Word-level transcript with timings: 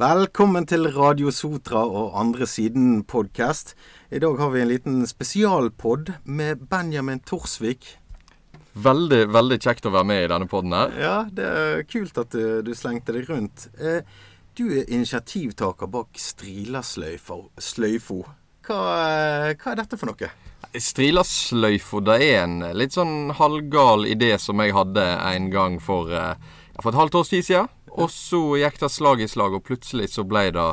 Velkommen 0.00 0.64
til 0.64 0.86
Radio 0.94 1.28
Sotra 1.34 1.82
og 1.84 2.14
Andre 2.16 2.46
Siden 2.48 3.02
podkast. 3.04 3.74
I 4.08 4.16
dag 4.22 4.38
har 4.40 4.48
vi 4.54 4.62
en 4.62 4.70
liten 4.70 5.02
spesialpod 5.04 6.08
med 6.24 6.62
Benjamin 6.70 7.20
Torsvik. 7.20 7.98
Veldig 8.80 9.26
veldig 9.28 9.58
kjekt 9.60 9.84
å 9.90 9.92
være 9.92 10.08
med 10.08 10.22
i 10.24 10.30
denne 10.32 10.48
poden 10.48 10.72
her. 10.72 10.94
Ja, 10.96 11.28
det 11.28 11.44
er 11.44 11.84
kult 11.90 12.16
at 12.22 12.32
du, 12.32 12.62
du 12.64 12.72
slengte 12.78 13.12
deg 13.12 13.28
rundt. 13.28 13.66
Eh, 13.76 14.00
du 14.56 14.72
er 14.72 14.88
initiativtaker 14.88 15.90
bak 15.92 16.16
Strilasløyfo. 16.16 17.42
Hva, 18.64 18.80
eh, 19.04 19.52
hva 19.52 19.74
er 19.74 19.82
dette 19.82 20.00
for 20.00 20.08
noe? 20.14 20.30
Strilasløyfo 20.80 22.00
det 22.06 22.16
er 22.24 22.46
en 22.46 22.56
litt 22.72 22.96
sånn 22.96 23.34
halvgal 23.36 24.08
idé 24.08 24.32
som 24.40 24.64
jeg 24.64 24.72
hadde 24.78 25.04
en 25.34 25.52
gang 25.52 25.76
for, 25.76 26.08
eh, 26.08 26.40
for 26.80 26.88
et 26.94 27.02
halvt 27.02 27.20
års 27.20 27.34
tid 27.36 27.44
siden. 27.44 27.68
Og 27.98 28.10
så 28.12 28.40
gikk 28.60 28.80
det 28.82 28.90
slag 28.92 29.22
i 29.24 29.28
slag, 29.30 29.56
og 29.56 29.64
plutselig 29.66 30.10
så 30.14 30.24
ble 30.28 30.48
det 30.54 30.66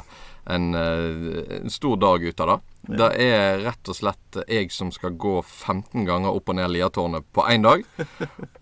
en, 0.47 0.71
en 0.77 1.71
stor 1.73 1.97
dag 1.99 2.23
ut 2.23 2.43
av 2.43 2.51
det. 2.53 2.57
Det 2.97 3.07
er 3.19 3.61
rett 3.65 3.89
og 3.91 3.97
slett 3.97 4.37
jeg 4.47 4.71
som 4.71 4.93
skal 4.95 5.17
gå 5.19 5.41
15 5.41 6.05
ganger 6.07 6.31
opp 6.31 6.53
og 6.53 6.55
ned 6.59 6.71
Liatårnet 6.71 7.27
på 7.35 7.43
én 7.51 7.65
dag. 7.65 7.83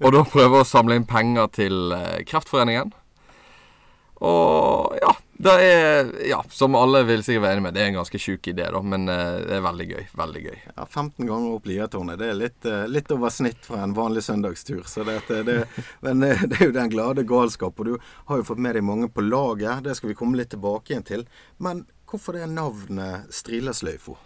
Og 0.02 0.16
da 0.16 0.24
prøve 0.26 0.64
å 0.64 0.68
samle 0.68 0.98
inn 0.98 1.06
penger 1.10 1.52
til 1.60 1.94
Kreftforeningen. 2.26 2.96
Og 4.26 4.98
ja, 5.02 5.14
det 5.46 5.54
er 5.62 6.12
Ja, 6.30 6.44
som 6.50 6.76
alle 6.80 7.04
vil 7.06 7.24
sikkert 7.24 7.44
være 7.44 7.58
enig 7.58 7.66
med, 7.68 7.76
det 7.76 7.84
er 7.84 7.90
en 7.92 8.00
ganske 8.00 8.20
sjuk 8.22 8.48
idé, 8.50 8.66
da. 8.74 8.82
Men 8.82 9.08
uh, 9.12 9.40
det 9.46 9.58
er 9.58 9.66
veldig 9.66 9.88
gøy. 9.92 10.04
Veldig 10.22 10.44
gøy. 10.46 10.60
Ja, 10.72 10.86
15 10.86 11.28
ganger 11.28 11.58
opp 11.58 11.68
Liatårnet. 11.70 12.20
Det 12.22 12.30
er 12.32 12.40
litt, 12.40 12.60
uh, 12.70 12.86
litt, 12.92 13.12
over 13.14 13.34
snitt 13.34 13.68
fra 13.68 13.82
en 13.84 13.96
vanlig 13.98 14.26
søndagstur. 14.26 14.86
Så 14.90 15.06
det, 15.08 15.20
det, 15.30 15.58
men 16.06 16.24
det, 16.24 16.32
det 16.52 16.62
er 16.62 16.72
jo 16.72 16.78
den 16.78 16.94
glade 16.94 17.28
galskap. 17.28 17.80
Og 17.80 17.92
du 17.92 17.98
har 18.32 18.42
jo 18.42 18.48
fått 18.48 18.64
med 18.64 18.78
deg 18.78 18.88
mange 18.88 19.12
på 19.12 19.26
laget. 19.26 19.84
Det 19.86 19.98
skal 20.00 20.14
vi 20.14 20.18
komme 20.18 20.40
litt 20.40 20.54
tilbake 20.56 20.94
igjen 20.94 21.08
til. 21.08 21.28
Men 21.58 21.86
hvorfor 22.10 22.38
det 22.38 22.46
er 22.46 22.56
navnet 22.56 23.36
Strilasløyfo? 23.36 24.18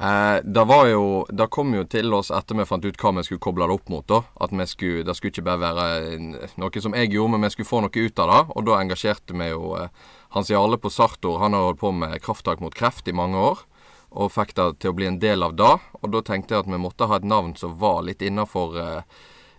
Eh, 0.00 0.36
det, 0.44 0.64
var 0.64 0.86
jo, 0.86 1.26
det 1.28 1.48
kom 1.50 1.72
jo 1.74 1.82
til 1.90 2.12
oss 2.14 2.30
etter 2.30 2.54
vi 2.54 2.66
fant 2.68 2.84
ut 2.86 3.00
hva 3.02 3.10
vi 3.16 3.24
skulle 3.26 3.42
koble 3.42 3.66
det 3.66 3.74
opp 3.74 3.88
mot. 3.90 4.06
da, 4.06 4.22
at 4.40 4.52
vi 4.54 4.66
skulle, 4.66 5.02
Det 5.02 5.16
skulle 5.16 5.32
ikke 5.34 5.48
bare 5.48 5.74
være 5.74 6.18
noe 6.54 6.80
som 6.80 6.94
jeg 6.94 7.10
gjorde, 7.10 7.30
men 7.32 7.42
vi 7.42 7.50
skulle 7.50 7.72
få 7.72 7.80
noe 7.82 7.90
ut 8.06 8.18
av 8.18 8.30
det. 8.30 8.42
Og 8.54 8.66
da 8.68 8.78
engasjerte 8.78 9.34
vi 9.34 9.48
jo 9.50 9.74
eh, 9.76 9.88
Hans 10.36 10.50
Jarle 10.50 10.78
på 10.78 10.90
Sartor. 10.90 11.40
Han 11.42 11.52
har 11.52 11.66
holdt 11.66 11.80
på 11.80 11.90
med 11.92 12.22
krafttak 12.22 12.60
mot 12.60 12.74
kreft 12.74 13.08
i 13.08 13.12
mange 13.12 13.36
år. 13.38 13.64
Og 14.10 14.30
fikk 14.32 14.54
det 14.54 14.78
til 14.78 14.94
å 14.94 14.96
bli 14.96 15.06
en 15.10 15.18
del 15.18 15.42
av 15.42 15.58
det. 15.58 15.74
Og 16.00 16.12
da 16.14 16.22
tenkte 16.22 16.54
jeg 16.54 16.62
at 16.62 16.70
vi 16.70 16.78
måtte 16.78 17.10
ha 17.10 17.18
et 17.18 17.26
navn 17.26 17.56
som 17.58 17.74
var 17.78 18.04
litt 18.06 18.22
innafor 18.22 18.78
eh, 18.78 19.02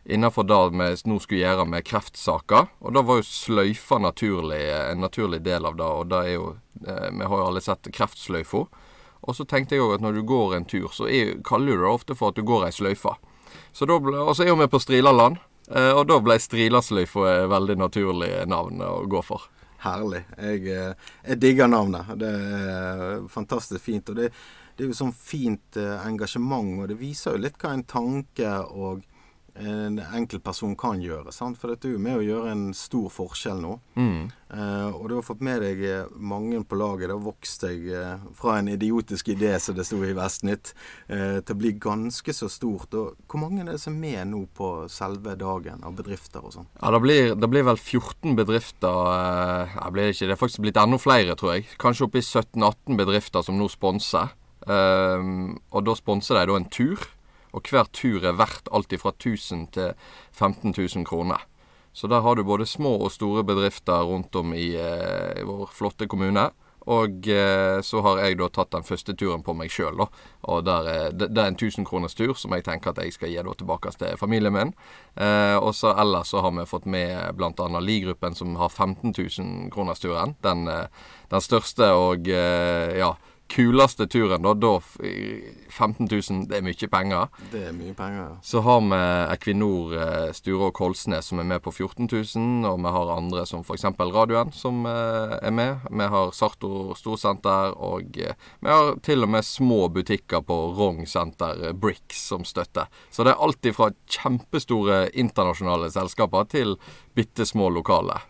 innenfor 0.09 0.43
det 0.47 0.61
vi 0.71 1.11
nå 1.11 1.19
skulle 1.19 1.43
gjøre 1.43 1.65
med 1.67 1.85
kreftsaker. 1.85 2.71
Og 2.79 2.95
da 2.95 3.03
var 3.03 3.19
jo 3.19 3.27
sløyfa 3.27 3.99
naturlig, 3.99 4.61
en 4.87 5.03
naturlig 5.03 5.43
del 5.43 5.67
av 5.67 5.75
det. 5.75 5.89
Og 5.99 6.07
det 6.09 6.21
er 6.23 6.31
jo 6.37 6.53
eh, 6.87 7.09
Vi 7.11 7.27
har 7.27 7.41
jo 7.43 7.49
alle 7.49 7.61
sett 7.61 7.91
Kreftsløyfa. 7.91 8.63
Og 9.29 9.35
så 9.37 9.45
tenkte 9.45 9.77
jeg 9.77 9.85
òg 9.85 9.99
at 9.99 10.03
når 10.03 10.17
du 10.17 10.23
går 10.25 10.55
en 10.57 10.65
tur, 10.65 10.89
så 10.95 11.05
er, 11.05 11.35
kaller 11.45 11.77
du 11.77 11.85
det 11.85 11.91
ofte 11.91 12.17
for 12.17 12.33
at 12.33 12.39
du 12.39 12.45
går 12.47 12.65
ei 12.65 12.73
sløyfe. 12.73 13.13
Og 13.13 14.33
så 14.35 14.45
er 14.45 14.55
vi 14.57 14.67
på 14.71 14.81
Strilaland, 14.81 15.37
eh, 15.69 15.91
og 15.93 16.07
da 16.09 16.17
ble 16.23 16.39
Strilasløyfa 16.41 17.27
et 17.35 17.49
veldig 17.51 17.77
naturlig 17.77 18.31
navn 18.49 18.81
å 18.85 19.03
gå 19.09 19.21
for. 19.25 19.45
Herlig. 19.83 20.23
Jeg, 20.35 20.65
eh, 20.73 21.13
jeg 21.29 21.39
digger 21.39 21.69
navnet. 21.69 22.09
Det 22.19 22.31
er 22.33 23.29
fantastisk 23.31 23.85
fint. 23.85 24.09
Og 24.09 24.17
det, 24.17 24.31
det 24.75 24.83
er 24.83 24.89
jo 24.91 24.97
sånn 24.97 25.13
fint 25.15 25.79
eh, 25.79 26.07
engasjement, 26.07 26.81
og 26.81 26.89
det 26.91 26.97
viser 26.99 27.37
jo 27.37 27.45
litt 27.45 27.61
hva 27.61 27.75
en 27.77 27.85
tanke 27.87 28.57
og 28.73 29.05
en 29.59 29.99
enkeltperson 29.99 30.75
kan 30.79 31.01
gjøre. 31.03 31.33
Sant? 31.35 31.59
For 31.59 31.71
dette 31.71 31.89
er 31.89 31.95
jo 31.95 32.01
med 32.01 32.19
å 32.19 32.23
gjøre 32.25 32.51
en 32.53 32.65
stor 32.77 33.09
forskjell 33.11 33.59
nå. 33.63 33.75
Mm. 33.99 34.29
Eh, 34.49 34.87
og 34.95 35.09
du 35.09 35.15
har 35.17 35.25
fått 35.25 35.43
med 35.45 35.61
deg 35.63 35.81
eh, 35.85 36.13
mange 36.15 36.61
på 36.63 36.79
laget. 36.79 37.09
Det 37.09 37.17
har 37.17 37.25
vokst 37.25 37.65
deg 37.65 37.89
eh, 37.93 38.23
fra 38.37 38.57
en 38.59 38.71
idiotisk 38.71 39.31
idé, 39.35 39.51
som 39.61 39.77
det 39.77 39.85
sto 39.87 39.99
i 40.05 40.15
Vestnytt, 40.17 40.73
eh, 41.11 41.39
til 41.43 41.57
å 41.57 41.59
bli 41.59 41.73
ganske 41.81 42.35
så 42.35 42.49
stort. 42.51 42.95
Og 42.95 43.19
hvor 43.29 43.43
mange 43.43 43.63
er 43.63 43.73
det 43.73 43.81
som 43.83 43.97
er 43.97 44.01
med 44.05 44.31
nå 44.33 44.45
på 44.55 44.71
selve 44.91 45.35
dagen, 45.39 45.83
av 45.85 45.97
bedrifter 45.99 46.45
og 46.45 46.55
sånn? 46.55 46.69
Ja, 46.79 46.93
det 46.95 47.03
blir, 47.03 47.35
det 47.35 47.51
blir, 47.51 47.67
vel 47.67 47.79
14 47.79 48.39
bedrifter. 48.39 49.13
Eh, 49.13 49.77
det, 49.77 49.93
blir 49.95 50.13
ikke, 50.13 50.25
det 50.25 50.37
er 50.37 50.43
faktisk 50.47 50.65
blitt 50.65 50.81
enda 50.81 51.01
flere, 51.01 51.37
tror 51.39 51.57
jeg. 51.57 51.69
Kanskje 51.81 52.09
oppi 52.09 52.23
17-18 52.23 52.99
bedrifter 52.99 53.45
som 53.45 53.59
nå 53.59 53.69
sponser. 53.71 54.33
Eh, 54.65 55.31
og 55.69 55.87
da 55.87 55.97
sponser 55.97 56.39
de 56.39 56.49
da 56.49 56.59
en 56.59 56.69
tur. 56.71 57.09
Og 57.53 57.69
hver 57.69 57.89
tur 57.93 58.25
er 58.25 58.37
verdt 58.37 58.69
alt 58.71 58.93
fra 59.01 59.13
1000 59.15 59.67
til 59.73 59.93
15 60.31 60.73
000 60.77 61.05
kroner. 61.05 61.45
Så 61.93 62.07
der 62.07 62.21
har 62.21 62.35
du 62.35 62.43
både 62.43 62.65
små 62.69 62.97
og 63.01 63.11
store 63.11 63.43
bedrifter 63.43 64.03
rundt 64.05 64.35
om 64.35 64.53
i, 64.53 64.75
eh, 64.77 65.41
i 65.41 65.45
vår 65.45 65.71
flotte 65.73 66.07
kommune. 66.07 66.49
Og 66.89 67.27
eh, 67.27 67.81
så 67.85 68.01
har 68.01 68.21
jeg 68.23 68.37
da 68.39 68.47
tatt 68.49 68.71
den 68.73 68.85
første 68.87 69.13
turen 69.17 69.43
på 69.45 69.53
meg 69.57 69.71
sjøl, 69.73 69.97
da. 69.99 70.07
Og 70.49 70.63
der, 70.65 70.87
det, 71.11 71.27
det, 71.35 71.41
er 71.43 71.51
en 71.51 71.57
1000 71.59 71.85
kroners 71.85 72.15
tur 72.17 72.33
som 72.39 72.55
jeg 72.55 72.65
tenker 72.65 72.93
at 72.93 73.01
jeg 73.03 73.13
skal 73.13 73.33
gi 73.33 73.41
da 73.45 73.55
tilbake 73.57 73.91
til 73.99 74.17
familien 74.17 74.55
min. 74.55 74.73
Eh, 75.19 75.57
og 75.59 75.73
så 75.77 75.93
ellers 75.99 76.31
så 76.33 76.41
har 76.45 76.55
vi 76.55 76.65
fått 76.69 76.87
med 76.89 77.35
bl.a. 77.37 77.69
Li-gruppen 77.83 78.37
som 78.37 78.55
har 78.61 78.71
15 78.71 79.13
000 79.13 79.73
kroners 79.75 80.01
turen. 80.01 80.37
Den, 80.45 80.67
eh, 80.71 80.87
den 81.29 81.45
største 81.45 81.91
og 81.97 82.29
eh, 82.31 82.97
ja 83.01 83.13
kuleste 83.49 84.07
turen, 84.07 84.43
da, 84.45 84.53
da 84.53 84.75
15 85.69 86.07
000, 86.11 86.45
det 86.49 86.59
er 86.59 86.65
mye 86.65 86.89
penger. 86.91 87.27
Det 87.51 87.63
er 87.69 87.75
mye 87.75 87.95
penger, 87.97 88.21
ja. 88.21 88.37
Så 88.45 88.61
har 88.65 88.81
vi 88.85 88.99
Equinor 89.33 89.95
eh, 89.97 90.29
Sture 90.37 90.69
og 90.69 90.75
Kolsnes 90.77 91.31
som 91.31 91.41
er 91.41 91.49
med 91.49 91.63
på 91.65 91.73
14 91.73 92.07
000, 92.11 92.69
og 92.69 92.79
vi 92.83 92.93
har 92.95 93.13
andre 93.15 93.45
som 93.49 93.65
f.eks. 93.65 93.87
Radioen 93.99 94.53
som 94.55 94.85
eh, 94.89 95.35
er 95.41 95.53
med. 95.55 95.85
Vi 95.89 96.09
har 96.13 96.33
Sartor 96.35 96.95
Storsenter, 96.99 97.75
og 97.75 98.17
eh, 98.21 98.37
vi 98.61 98.73
har 98.73 98.95
til 99.05 99.25
og 99.25 99.33
med 99.35 99.47
små 99.47 99.87
butikker 99.93 100.45
på 100.45 100.59
Rong 100.77 101.05
senter, 101.09 101.71
Bricks, 101.73 102.27
som 102.29 102.45
støtter. 102.45 102.89
Så 103.09 103.25
det 103.25 103.33
er 103.33 103.45
alltid 103.45 103.77
fra 103.77 103.91
kjempestore 104.09 105.07
internasjonale 105.13 105.91
selskaper 105.93 106.49
til 106.53 106.77
bitte 107.17 107.47
små 107.49 107.71
lokale 107.73 108.21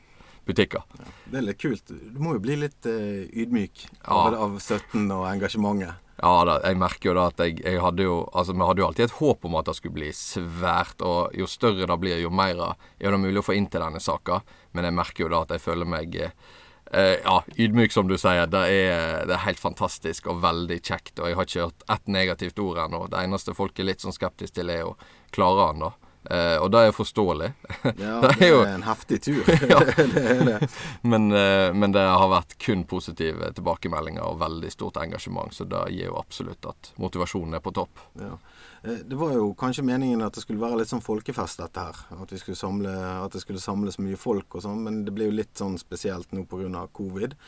butikker. 0.49 0.85
Ja, 0.99 1.09
det 1.31 1.41
er 1.41 1.47
litt 1.51 1.61
kult. 1.61 1.89
Du 1.89 2.19
må 2.21 2.35
jo 2.35 2.43
bli 2.43 2.59
litt 2.65 2.89
uh, 2.89 3.25
ydmyk 3.29 3.85
av, 4.01 4.33
ja. 4.33 4.45
av 4.45 4.59
støtten 4.63 5.09
og 5.15 5.27
engasjementet. 5.29 6.05
Ja 6.19 6.31
da, 6.43 6.57
jeg 6.67 6.75
merker 6.79 7.11
jo 7.11 7.15
da 7.15 7.25
at 7.31 7.39
jeg, 7.39 7.61
jeg, 7.63 7.79
hadde 7.79 8.03
jo 8.03 8.15
Altså, 8.35 8.51
vi 8.51 8.65
hadde 8.67 8.81
jo 8.81 8.87
alltid 8.89 9.05
et 9.05 9.17
håp 9.21 9.45
om 9.47 9.53
at 9.55 9.69
det 9.69 9.75
skulle 9.77 9.95
bli 9.95 10.09
svært, 10.15 11.03
og 11.05 11.35
jo 11.37 11.47
større 11.47 11.87
det 11.87 11.99
blir, 12.01 12.19
jo 12.19 12.31
mer 12.33 12.59
er 12.73 13.13
det 13.13 13.21
mulig 13.21 13.39
å 13.39 13.45
få 13.45 13.55
inn 13.55 13.69
til 13.71 13.83
denne 13.85 14.01
saka. 14.03 14.41
Men 14.75 14.89
jeg 14.89 14.97
merker 14.99 15.25
jo 15.25 15.31
da 15.31 15.45
at 15.45 15.53
jeg 15.55 15.63
føler 15.63 15.87
meg 15.89 16.17
eh, 16.19 17.15
ja, 17.23 17.37
ydmyk, 17.55 17.95
som 17.95 18.11
du 18.11 18.17
sier. 18.19 18.49
Det 18.51 18.65
er, 18.67 19.23
det 19.29 19.37
er, 19.37 19.45
helt 19.45 19.63
fantastisk 19.63 20.27
og 20.27 20.43
veldig 20.43 20.81
kjekt. 20.81 21.15
Og 21.19 21.31
jeg 21.31 21.39
har 21.39 21.49
ikke 21.49 21.65
hørt 21.69 21.87
ett 21.95 22.11
negativt 22.19 22.61
ord 22.65 22.83
ennå. 22.85 23.05
Det 23.07 23.23
eneste 23.23 23.55
folk 23.57 23.79
er 23.79 23.89
litt 23.91 24.03
sånn 24.03 24.15
skeptisk 24.15 24.59
til, 24.59 24.73
er 24.73 24.83
jo 24.83 24.93
klarer 25.35 25.71
han, 25.71 25.87
da. 25.87 26.08
Uh, 26.27 26.59
og 26.59 26.67
det 26.73 26.81
er 26.83 26.91
forståelig. 26.91 27.47
Ja, 27.95 28.17
det, 28.25 28.33
er 28.43 28.49
jo 28.51 28.59
en 28.67 28.83
heftig 28.83 29.21
tur. 29.23 29.39
det 29.47 30.19
er 30.19 30.41
det. 30.45 30.57
Men, 31.01 31.29
uh, 31.31 31.71
men, 31.71 31.93
det 31.95 32.03
har 32.03 32.27
vært 32.29 32.57
kun 32.59 32.83
positive 32.89 33.53
tilbakemeldinger 33.55 34.25
og 34.27 34.41
veldig 34.41 34.71
stort 34.73 34.99
engasjement, 34.99 35.55
så 35.55 35.65
det 35.69 35.85
gir 35.95 36.09
jo 36.09 36.17
absolutt 36.19 36.67
at 36.69 36.91
motivasjonen 36.99 37.55
er 37.55 37.63
på 37.63 37.73
topp. 37.77 38.03
Ja. 38.19 38.35
Uh, 38.83 38.99
det 38.99 39.15
var 39.19 39.31
jo 39.37 39.53
kanskje 39.57 39.87
meningen 39.87 40.25
at 40.25 40.35
det 40.35 40.43
skulle 40.43 40.61
være 40.61 40.81
litt 40.81 40.91
sånn 40.91 41.05
folkefest, 41.05 41.63
dette 41.63 41.87
her. 41.87 42.03
At, 42.19 42.35
vi 42.35 42.43
skulle 42.43 42.59
samle, 42.59 42.93
at 43.23 43.33
det 43.33 43.45
skulle 43.45 43.63
samles 43.63 43.97
mye 44.03 44.19
folk 44.19 44.59
og 44.59 44.67
sånn, 44.67 44.83
men 44.85 45.01
det 45.07 45.15
blir 45.15 45.31
jo 45.31 45.39
litt 45.39 45.55
sånn 45.57 45.79
spesielt 45.79 46.35
nå 46.35 46.43
pga. 46.51 46.85
covid, 46.93 47.39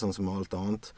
sånn 0.00 0.16
som 0.16 0.32
alt 0.32 0.54
annet. 0.56 0.92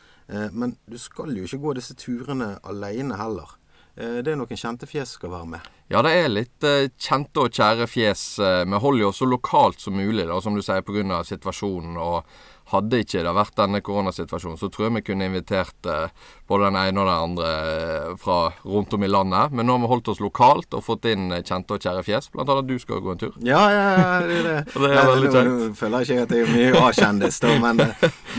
men 0.53 0.77
du 0.87 0.97
skal 0.99 1.35
jo 1.35 1.45
ikke 1.45 1.63
gå 1.63 1.73
disse 1.79 1.95
turene 1.99 2.57
alene 2.63 3.19
heller. 3.19 3.59
Eh, 3.97 4.19
det 4.25 4.33
er 4.33 4.39
noen 4.41 4.61
kjente 4.61 4.89
fjes 4.89 5.17
skal 5.17 5.33
være 5.33 5.51
med. 5.57 5.71
Ja, 5.93 6.03
det 6.05 6.13
er 6.19 6.29
litt 6.33 6.67
uh, 6.67 6.89
kjente 7.01 7.47
og 7.47 7.55
kjære 7.55 7.87
fjes. 7.89 8.25
Vi 8.41 8.83
holder 8.83 9.07
jo 9.07 9.15
så 9.15 9.29
lokalt 9.31 9.81
som 9.81 9.97
mulig, 9.97 10.27
da, 10.27 10.41
som 10.43 10.57
du 10.57 10.63
sier, 10.65 10.85
pga. 10.87 11.23
situasjonen. 11.25 11.97
og 11.97 12.27
hadde 12.73 12.99
ikke 13.03 13.23
det 13.23 13.33
vært 13.37 13.55
denne 13.61 13.81
koronasituasjonen, 13.85 14.59
så 14.59 14.69
tror 14.73 14.89
jeg 14.89 14.95
vi 14.97 15.03
kunne 15.07 15.29
invitert 15.29 15.87
eh, 15.87 16.09
både 16.51 16.67
den 16.67 16.79
ene 16.81 17.03
og 17.03 17.07
den 17.07 17.15
andre 17.15 17.51
eh, 17.51 18.09
fra 18.19 18.39
rundt 18.67 18.97
om 18.97 19.05
i 19.07 19.11
landet. 19.11 19.55
Men 19.55 19.69
nå 19.69 19.77
har 19.77 19.85
vi 19.85 19.91
holdt 19.93 20.11
oss 20.11 20.23
lokalt 20.23 20.75
og 20.75 20.83
fått 20.83 21.07
inn 21.13 21.31
eh, 21.31 21.45
kjente 21.47 21.77
og 21.77 21.85
kjære 21.85 22.03
fjes. 22.07 22.27
Blant 22.35 22.51
annet 22.51 22.67
du 22.67 22.75
skal 22.83 23.03
gå 23.05 23.13
en 23.15 23.21
tur. 23.23 23.37
Ja, 23.47 23.61
ja, 23.71 23.85
ja 23.95 24.09
det 24.27 24.41
det. 24.49 24.57
det 24.75 24.91
er 24.91 25.07
veldig 25.13 25.31
kjekt. 25.31 25.51
Nå, 25.53 25.69
føler 25.79 26.03
jeg 26.03 26.09
ikke 26.09 26.25
at 26.25 26.35
jeg 26.35 26.47
er 26.47 26.57
mye 26.57 26.83
A-kjendis, 26.89 27.39
da, 27.45 27.53
men, 27.63 27.85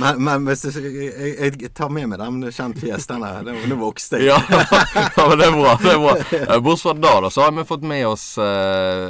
men, 0.04 0.20
men 0.28 0.50
hvis 0.50 0.66
jeg, 0.68 0.92
jeg, 0.98 1.56
jeg, 1.64 1.72
tar 1.78 1.94
med 1.96 2.12
meg 2.12 2.52
fjes, 2.82 3.08
den 3.08 3.24
Nå 3.72 3.80
vokste 3.80 4.20
jeg. 4.20 4.36
ja, 4.36 5.24
men 5.24 5.40
det 5.40 5.48
er 5.48 5.56
bra. 5.56 5.78
det 5.80 5.94
er 5.94 6.04
bra. 6.04 6.60
Bortsett 6.60 6.90
fra 6.90 6.98
da, 7.00 7.16
da, 7.24 7.32
så 7.32 7.48
har 7.48 7.56
vi 7.56 7.68
fått 7.68 7.88
med 7.88 8.04
oss 8.10 8.28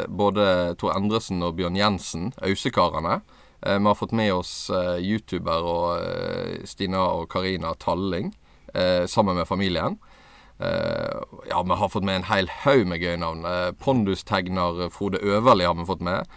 både 0.07 0.77
Tor 0.77 0.93
Endresen 0.93 1.41
og 1.41 1.57
Bjørn 1.57 1.79
Jensen, 1.79 2.29
Ausekarene. 2.45 3.17
Eh, 3.61 3.79
vi 3.79 3.85
har 3.85 3.95
fått 3.95 4.11
med 4.11 4.33
oss 4.33 4.69
eh, 4.69 4.97
YouTuber 5.01 5.65
og 5.65 5.87
eh, 6.03 6.65
Stina 6.69 7.01
og 7.17 7.29
Karina 7.31 7.73
Talling 7.79 8.33
sammen 9.07 9.33
med 9.39 9.47
familien. 9.47 9.95
ja, 10.59 11.61
vi 11.63 11.75
har 11.79 11.89
fått 11.89 12.03
med 12.05 12.17
en 12.19 12.25
hel 12.27 12.49
haug 12.61 12.83
med 12.91 13.01
gøye 13.01 13.17
navn. 13.17 13.45
Pondustegner 13.79 14.91
Frode 14.93 15.17
Øverli 15.23 15.65
har 15.65 15.73
vi 15.73 15.85
fått 15.87 16.03
med. 16.05 16.27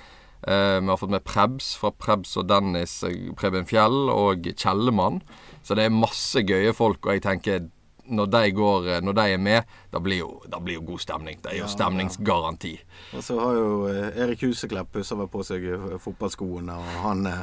Vi 0.46 0.88
har 0.88 0.96
fått 0.96 1.12
med 1.12 1.24
Prebz 1.26 1.74
fra 1.76 1.90
Prebz 1.90 2.38
og 2.40 2.48
Dennis 2.48 2.94
Preben 3.36 3.68
Fjell 3.68 4.08
og 4.14 4.46
Kjellemann. 4.54 5.20
Så 5.66 5.76
det 5.76 5.84
er 5.84 5.92
masse 5.92 6.40
gøye 6.40 6.72
folk, 6.72 7.04
og 7.04 7.18
jeg 7.18 7.26
tenker 7.26 7.66
når 8.10 8.26
de, 8.34 8.42
går, 8.56 8.88
eh, 8.96 9.00
når 9.06 9.16
de 9.18 9.24
er 9.34 9.38
med, 9.38 9.64
da 9.92 10.00
blir, 10.02 10.18
jo, 10.24 10.28
da 10.50 10.60
blir 10.60 10.74
jo 10.80 10.84
god 10.92 11.00
stemning. 11.06 11.38
Det 11.42 11.52
er 11.52 11.58
jo 11.60 11.64
Ja, 11.66 11.72
stemningsgaranti. 11.72 12.74
Og 13.16 13.22
så 13.24 13.38
har 13.40 13.54
jo 13.58 13.72
eh, 13.88 14.22
Erik 14.24 14.42
Huseklepp 14.46 14.92
pussa 14.92 15.16
vel 15.18 15.28
på 15.32 15.44
seg 15.46 15.64
eh, 15.64 15.98
fotballskoene, 16.02 16.76
og 16.76 17.00
han, 17.04 17.26
eh, 17.26 17.42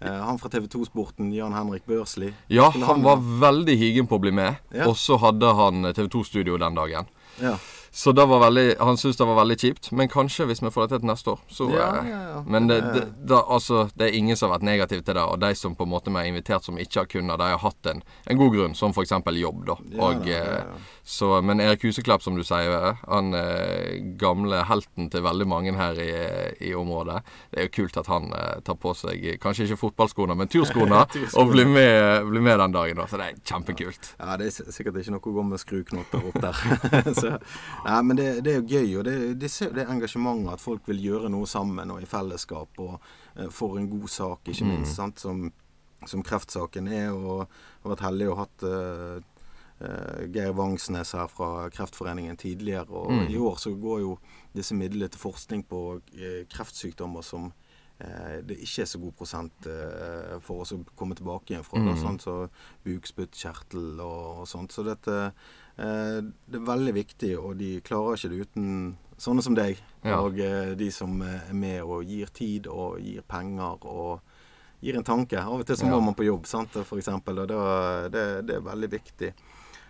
eh, 0.00 0.20
han 0.28 0.38
fra 0.42 0.50
TV 0.52 0.66
2-sporten, 0.74 1.32
Jan 1.34 1.54
Henrik 1.56 1.86
Børsli 1.86 2.32
Ja, 2.52 2.70
han 2.70 3.02
var 3.06 3.16
veldig 3.42 3.78
higen 3.80 4.06
på 4.10 4.18
å 4.18 4.22
bli 4.26 4.32
med, 4.34 4.56
Ja. 4.74 4.86
og 4.90 4.96
så 4.96 5.16
hadde 5.22 5.54
han 5.54 5.92
TV 5.94 6.08
2-studio 6.18 6.58
den 6.58 6.74
dagen. 6.78 7.06
Ja. 7.42 7.56
Så 7.90 8.12
det 8.12 8.24
var 8.28 8.40
veldig, 8.44 8.76
han 8.78 8.96
syntes 9.00 9.16
det 9.16 9.26
var 9.26 9.38
veldig 9.40 9.56
kjipt. 9.58 9.92
Men 9.92 10.08
kanskje 10.12 10.46
hvis 10.46 10.60
vi 10.62 10.70
får 10.70 10.82
det 10.86 10.90
til 10.90 10.98
til 10.98 11.08
neste 11.08 11.30
år, 11.30 11.40
så 11.48 11.68
Ja, 11.72 11.88
eh, 12.02 12.08
ja, 12.10 12.20
ja. 12.34 12.42
Men 12.46 12.66
det, 12.68 12.80
Det- 12.94 13.26
det, 13.28 13.38
altså, 13.48 13.90
det 13.96 14.08
er 14.08 14.16
ingen 14.18 14.36
som 14.36 14.50
har 14.50 14.58
vært 14.58 14.64
negativ 14.64 15.02
til 15.04 15.14
det. 15.14 15.22
Og 15.22 15.38
de 15.40 15.54
som 15.54 15.74
på 15.76 15.82
en 15.84 15.90
måte 15.90 16.10
vi 16.10 16.16
har 16.16 16.24
invitert 16.26 16.64
som 16.64 16.76
ikke 16.78 17.00
har 17.00 17.06
kunnet, 17.06 17.38
de 17.38 17.44
har 17.44 17.58
hatt 17.58 17.86
en, 17.86 18.02
en 18.26 18.36
god 18.38 18.52
grunn, 18.54 18.74
som 18.74 18.90
f.eks. 18.92 19.10
jobb. 19.10 19.64
da. 19.66 19.76
Og, 19.98 20.28
eh. 20.28 20.64
Så, 21.04 21.40
men 21.42 21.60
Erik 21.60 21.82
Huseklepp, 21.82 22.20
som 22.22 22.36
du 22.36 22.42
sier, 22.44 22.98
han 23.08 23.32
eh, 23.34 24.00
gamle 24.20 24.64
helten 24.68 25.08
til 25.10 25.22
veldig 25.22 25.46
mange 25.48 25.72
her 25.76 25.94
i, 25.98 26.68
i 26.70 26.74
området. 26.74 27.22
Det 27.50 27.58
er 27.60 27.68
jo 27.68 27.74
kult 27.82 27.96
at 27.96 28.06
han 28.06 28.30
tar 28.64 28.74
på 28.76 28.94
seg 28.94 29.38
kanskje 29.40 29.64
ikke 29.68 29.78
fotballskoene, 29.80 30.34
men 30.36 30.48
turskoene, 30.48 31.06
Turskoene. 31.12 31.40
og 31.40 31.52
blir 31.52 31.66
med, 31.66 32.26
blir 32.28 32.40
med 32.44 32.58
den 32.58 32.72
dagen. 32.72 32.96
da. 32.96 33.06
Så 33.06 33.16
det 33.16 33.26
er 33.30 33.38
kjempekult. 33.44 34.14
Ja, 34.20 34.36
det 34.36 34.46
er 34.50 34.72
sikkert 34.72 34.96
ikke 35.00 35.14
noe 35.16 35.20
å 35.24 35.34
gå 35.38 35.42
med 35.48 35.58
skruknotter 35.62 36.28
opp 36.28 36.40
der. 36.42 37.14
så, 37.20 37.38
ja, 37.84 38.02
men 38.02 38.16
det, 38.16 38.44
det 38.44 38.52
er 38.52 38.60
jo 38.60 38.66
gøy, 38.68 38.98
og 38.98 39.04
det, 39.04 39.14
det, 39.40 39.50
det 39.74 39.86
engasjementet 39.88 40.52
at 40.52 40.60
folk 40.60 40.82
vil 40.88 41.00
gjøre 41.04 41.30
noe 41.30 41.46
sammen 41.46 41.90
og 41.94 42.02
i 42.02 42.06
fellesskap. 42.10 42.68
Og 42.78 42.98
eh, 43.36 43.48
for 43.50 43.78
en 43.78 43.88
god 43.90 44.08
sak, 44.08 44.48
ikke 44.48 44.66
minst, 44.68 44.94
sant, 44.96 45.20
som, 45.20 45.52
som 46.06 46.22
kreftsaken 46.22 46.88
er. 46.88 47.12
Og 47.12 47.46
har 47.82 47.92
vært 47.94 48.04
heldig 48.08 48.28
og 48.32 48.38
hatt 48.42 48.66
eh, 48.66 49.20
eh, 49.80 50.26
Geir 50.34 50.52
Vangsnes 50.58 51.12
her 51.14 51.28
fra 51.30 51.68
Kreftforeningen 51.70 52.36
tidligere. 52.36 52.88
Og 52.90 53.12
Mm. 53.12 53.28
i 53.30 53.36
år 53.38 53.56
så 53.58 53.70
går 53.74 54.00
jo 54.00 54.18
disse 54.54 54.74
midlene 54.74 55.08
til 55.08 55.20
forskning 55.20 55.64
på 55.68 56.00
kreftsykdommer 56.50 57.22
som 57.22 57.52
det 57.98 58.54
ikke 58.62 58.84
er 58.84 58.86
så 58.86 58.98
god 59.02 59.14
prosent 59.18 59.66
for 60.46 60.60
oss 60.62 60.70
å 60.70 60.76
komme 60.94 61.16
tilbake 61.18 61.50
igjen 61.50 61.64
fra. 61.66 61.80
Da, 61.82 61.96
Mm. 61.96 61.98
sånn 61.98 62.20
så 62.22 62.34
bukspyttkjertel 62.86 63.98
og, 64.00 64.42
og 64.42 64.46
sånt. 64.46 64.70
Så 64.70 64.84
dette 64.86 65.32
det 65.78 66.58
er 66.58 66.64
veldig 66.66 66.94
viktig, 66.96 67.32
og 67.38 67.56
de 67.60 67.80
klarer 67.86 68.16
ikke 68.18 68.30
det 68.32 68.40
uten 68.48 68.72
sånne 69.18 69.42
som 69.42 69.54
deg. 69.58 69.78
Ja. 70.06 70.18
Og 70.22 70.38
eh, 70.42 70.74
de 70.78 70.90
som 70.94 71.20
eh, 71.22 71.48
er 71.50 71.54
med 71.54 71.82
og 71.82 72.04
gir 72.06 72.30
tid 72.34 72.66
og 72.70 72.98
gir 73.02 73.22
penger 73.26 73.86
og 73.86 74.20
gir 74.82 74.98
en 74.98 75.06
tanke. 75.06 75.38
Av 75.38 75.58
og 75.60 75.66
til 75.66 75.76
så 75.78 75.86
må 75.88 75.98
Ja. 75.98 76.04
man 76.10 76.14
på 76.18 76.26
jobb, 76.26 76.46
sant, 76.46 76.70
for 76.86 76.98
eksempel, 76.98 77.38
og 77.42 77.48
da, 77.50 78.08
det, 78.08 78.26
det 78.46 78.56
er 78.58 78.66
veldig 78.66 78.90
viktig. 78.92 79.32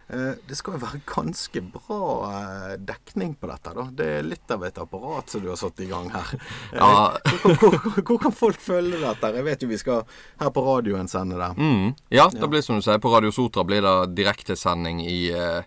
Eh, 0.08 0.34
Det 0.48 0.56
skal 0.56 0.76
jo 0.76 0.80
være 0.86 1.00
ganske 1.06 1.60
bra 1.72 1.98
eh, 2.32 2.76
dekning 2.80 3.34
på 3.36 3.50
dette. 3.50 3.74
da. 3.76 3.84
Det 3.92 4.06
er 4.18 4.22
litt 4.28 4.50
av 4.54 4.64
et 4.64 4.78
apparat 4.80 5.28
som 5.30 5.42
du 5.44 5.50
har 5.52 5.58
satt 5.60 5.80
i 5.84 5.88
gang 5.90 6.08
her. 6.14 6.30
Ja. 6.72 6.88
Hvor, 7.42 7.54
hvor, 7.60 7.76
hvor, 7.82 8.00
hvor 8.02 8.18
kan 8.22 8.32
folk 8.32 8.60
følge 8.60 9.00
dette? 9.02 9.32
Jeg 9.36 9.44
vet 9.44 9.62
jo 9.62 9.68
vi 9.68 9.78
skal 9.80 10.02
her 10.40 10.50
på 10.54 10.64
radioen 10.64 11.08
sende 11.08 11.36
det. 11.40 11.50
Mm. 11.60 11.92
Ja, 12.14 12.28
det 12.32 12.48
blir 12.48 12.64
som 12.64 12.80
du 12.80 12.82
sier. 12.84 12.98
På 13.02 13.12
Radio 13.14 13.30
Sotra 13.34 13.64
blir 13.68 13.84
det 13.84 13.96
direktesending 14.18 15.04
i 15.06 15.18
eh, 15.36 15.62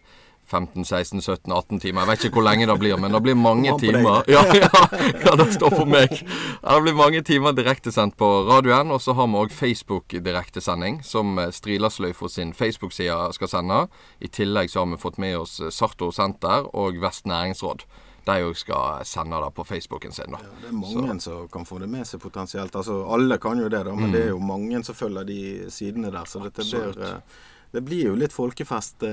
15, 0.52 0.84
16, 0.86 1.22
17, 1.22 1.52
18 1.52 1.80
timer. 1.80 2.02
Jeg 2.04 2.10
vet 2.12 2.26
ikke 2.28 2.42
hvor 2.42 2.48
lenge 2.50 2.68
det 2.68 2.76
blir, 2.82 2.98
men 3.00 3.16
det 3.16 3.22
blir 3.24 3.38
mange 3.40 3.74
timer. 3.80 4.28
Ja, 4.32 4.44
ja, 4.56 4.70
ja, 5.26 5.36
det 5.40 5.48
står 5.56 5.78
på 5.78 5.88
meg. 5.88 6.18
Det 6.20 6.78
blir 6.84 6.98
mange 6.98 7.24
timer 7.28 7.56
direktesendt 7.56 8.18
på 8.20 8.30
radioen. 8.50 8.92
Og 8.92 9.02
så 9.02 9.16
har 9.16 9.30
vi 9.32 9.40
òg 9.42 9.56
Facebook-direktesending, 9.56 11.02
som 11.08 11.40
eh, 11.40 11.52
Strilasløyfa 11.56 12.30
sin 12.30 12.54
Facebook-side 12.58 13.32
skal 13.38 13.52
sende. 13.52 13.82
I 14.20 14.32
tillegg 14.32 14.72
så 14.72 14.84
har 14.84 14.92
vi 14.92 15.02
fått 15.02 15.20
med 15.22 15.38
oss 15.40 15.60
eh, 15.62 15.72
Sartor 15.72 16.12
Senter 16.16 16.68
og 16.76 17.00
Vest 17.02 17.30
Næringsråd. 17.30 17.86
De 18.26 18.36
òg 18.46 18.58
skal 18.60 19.06
sende 19.08 19.40
det 19.42 19.54
på 19.58 19.66
Facebooken 19.66 20.14
sin. 20.14 20.36
da. 20.36 20.42
Ja, 20.44 20.58
det 20.62 20.70
er 20.70 20.78
mange 20.78 21.16
som 21.24 21.48
kan 21.50 21.66
få 21.66 21.80
det 21.82 21.90
med 21.90 22.06
seg 22.06 22.22
potensielt. 22.22 22.76
Altså, 22.76 23.00
alle 23.10 23.40
kan 23.42 23.60
jo 23.60 23.70
det, 23.72 23.86
da, 23.88 23.96
men 23.98 24.14
det 24.14 24.28
er 24.28 24.36
jo 24.36 24.42
mange 24.44 24.84
som 24.86 24.98
følger 24.98 25.26
de 25.26 25.40
sidene 25.74 26.12
der. 26.14 26.28
Så 26.30 26.44
dette 26.44 26.68
blir, 26.68 27.02
eh, 27.02 27.40
det 27.72 27.86
blir 27.88 28.12
jo 28.12 28.20
litt 28.20 28.36
folkefest 28.36 29.08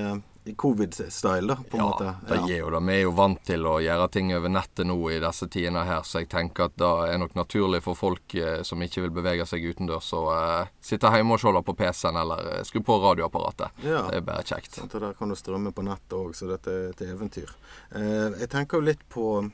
covid-style, 0.55 1.47
da, 1.47 1.55
på 1.55 1.77
en 1.77 1.83
Ja, 1.83 1.89
måte. 1.89 2.15
det 2.29 2.39
gir 2.47 2.57
jo 2.63 2.69
det. 2.69 2.81
Vi 2.87 2.93
er 2.93 3.01
jo 3.03 3.11
vant 3.11 3.43
til 3.45 3.65
å 3.67 3.75
gjøre 3.81 4.07
ting 4.11 4.33
over 4.35 4.49
nettet 4.49 4.85
nå 4.87 4.95
i 5.11 5.19
disse 5.19 5.47
tidene 5.47 5.83
her, 5.85 6.01
så 6.01 6.19
jeg 6.21 6.29
tenker 6.29 6.63
at 6.69 6.75
det 6.77 6.89
er 7.13 7.17
nok 7.21 7.35
naturlig 7.35 7.81
for 7.83 7.95
folk 7.95 8.35
eh, 8.35 8.61
som 8.63 8.79
ikke 8.81 9.01
vil 9.01 9.09
bevege 9.11 9.45
seg 9.45 9.63
utendørs, 9.69 10.11
å 10.13 10.23
eh, 10.33 10.67
sitte 10.81 11.11
hjemme 11.13 11.33
og 11.33 11.39
se 11.39 11.53
på 11.69 11.75
PC-en 11.75 12.15
eller 12.23 12.51
eh, 12.57 12.63
skru 12.63 12.81
på 12.81 12.99
radioapparatet. 13.03 13.69
Ja. 13.83 14.03
Det 14.09 14.17
er 14.17 14.21
bare 14.21 14.43
kjekt. 14.43 14.75
Sant, 14.79 14.95
og 14.95 15.01
der 15.01 15.13
kan 15.13 15.29
du 15.29 15.35
strømme 15.35 15.71
på 15.73 15.83
nettet 15.83 16.13
òg, 16.17 16.33
så 16.35 16.47
dette 16.49 16.67
er 16.71 16.89
et 16.93 17.01
eventyr. 17.01 17.49
Eh, 17.95 18.39
jeg 18.43 18.49
tenker 18.49 18.77
jo 18.79 18.87
litt 18.89 19.07
på 19.09 19.49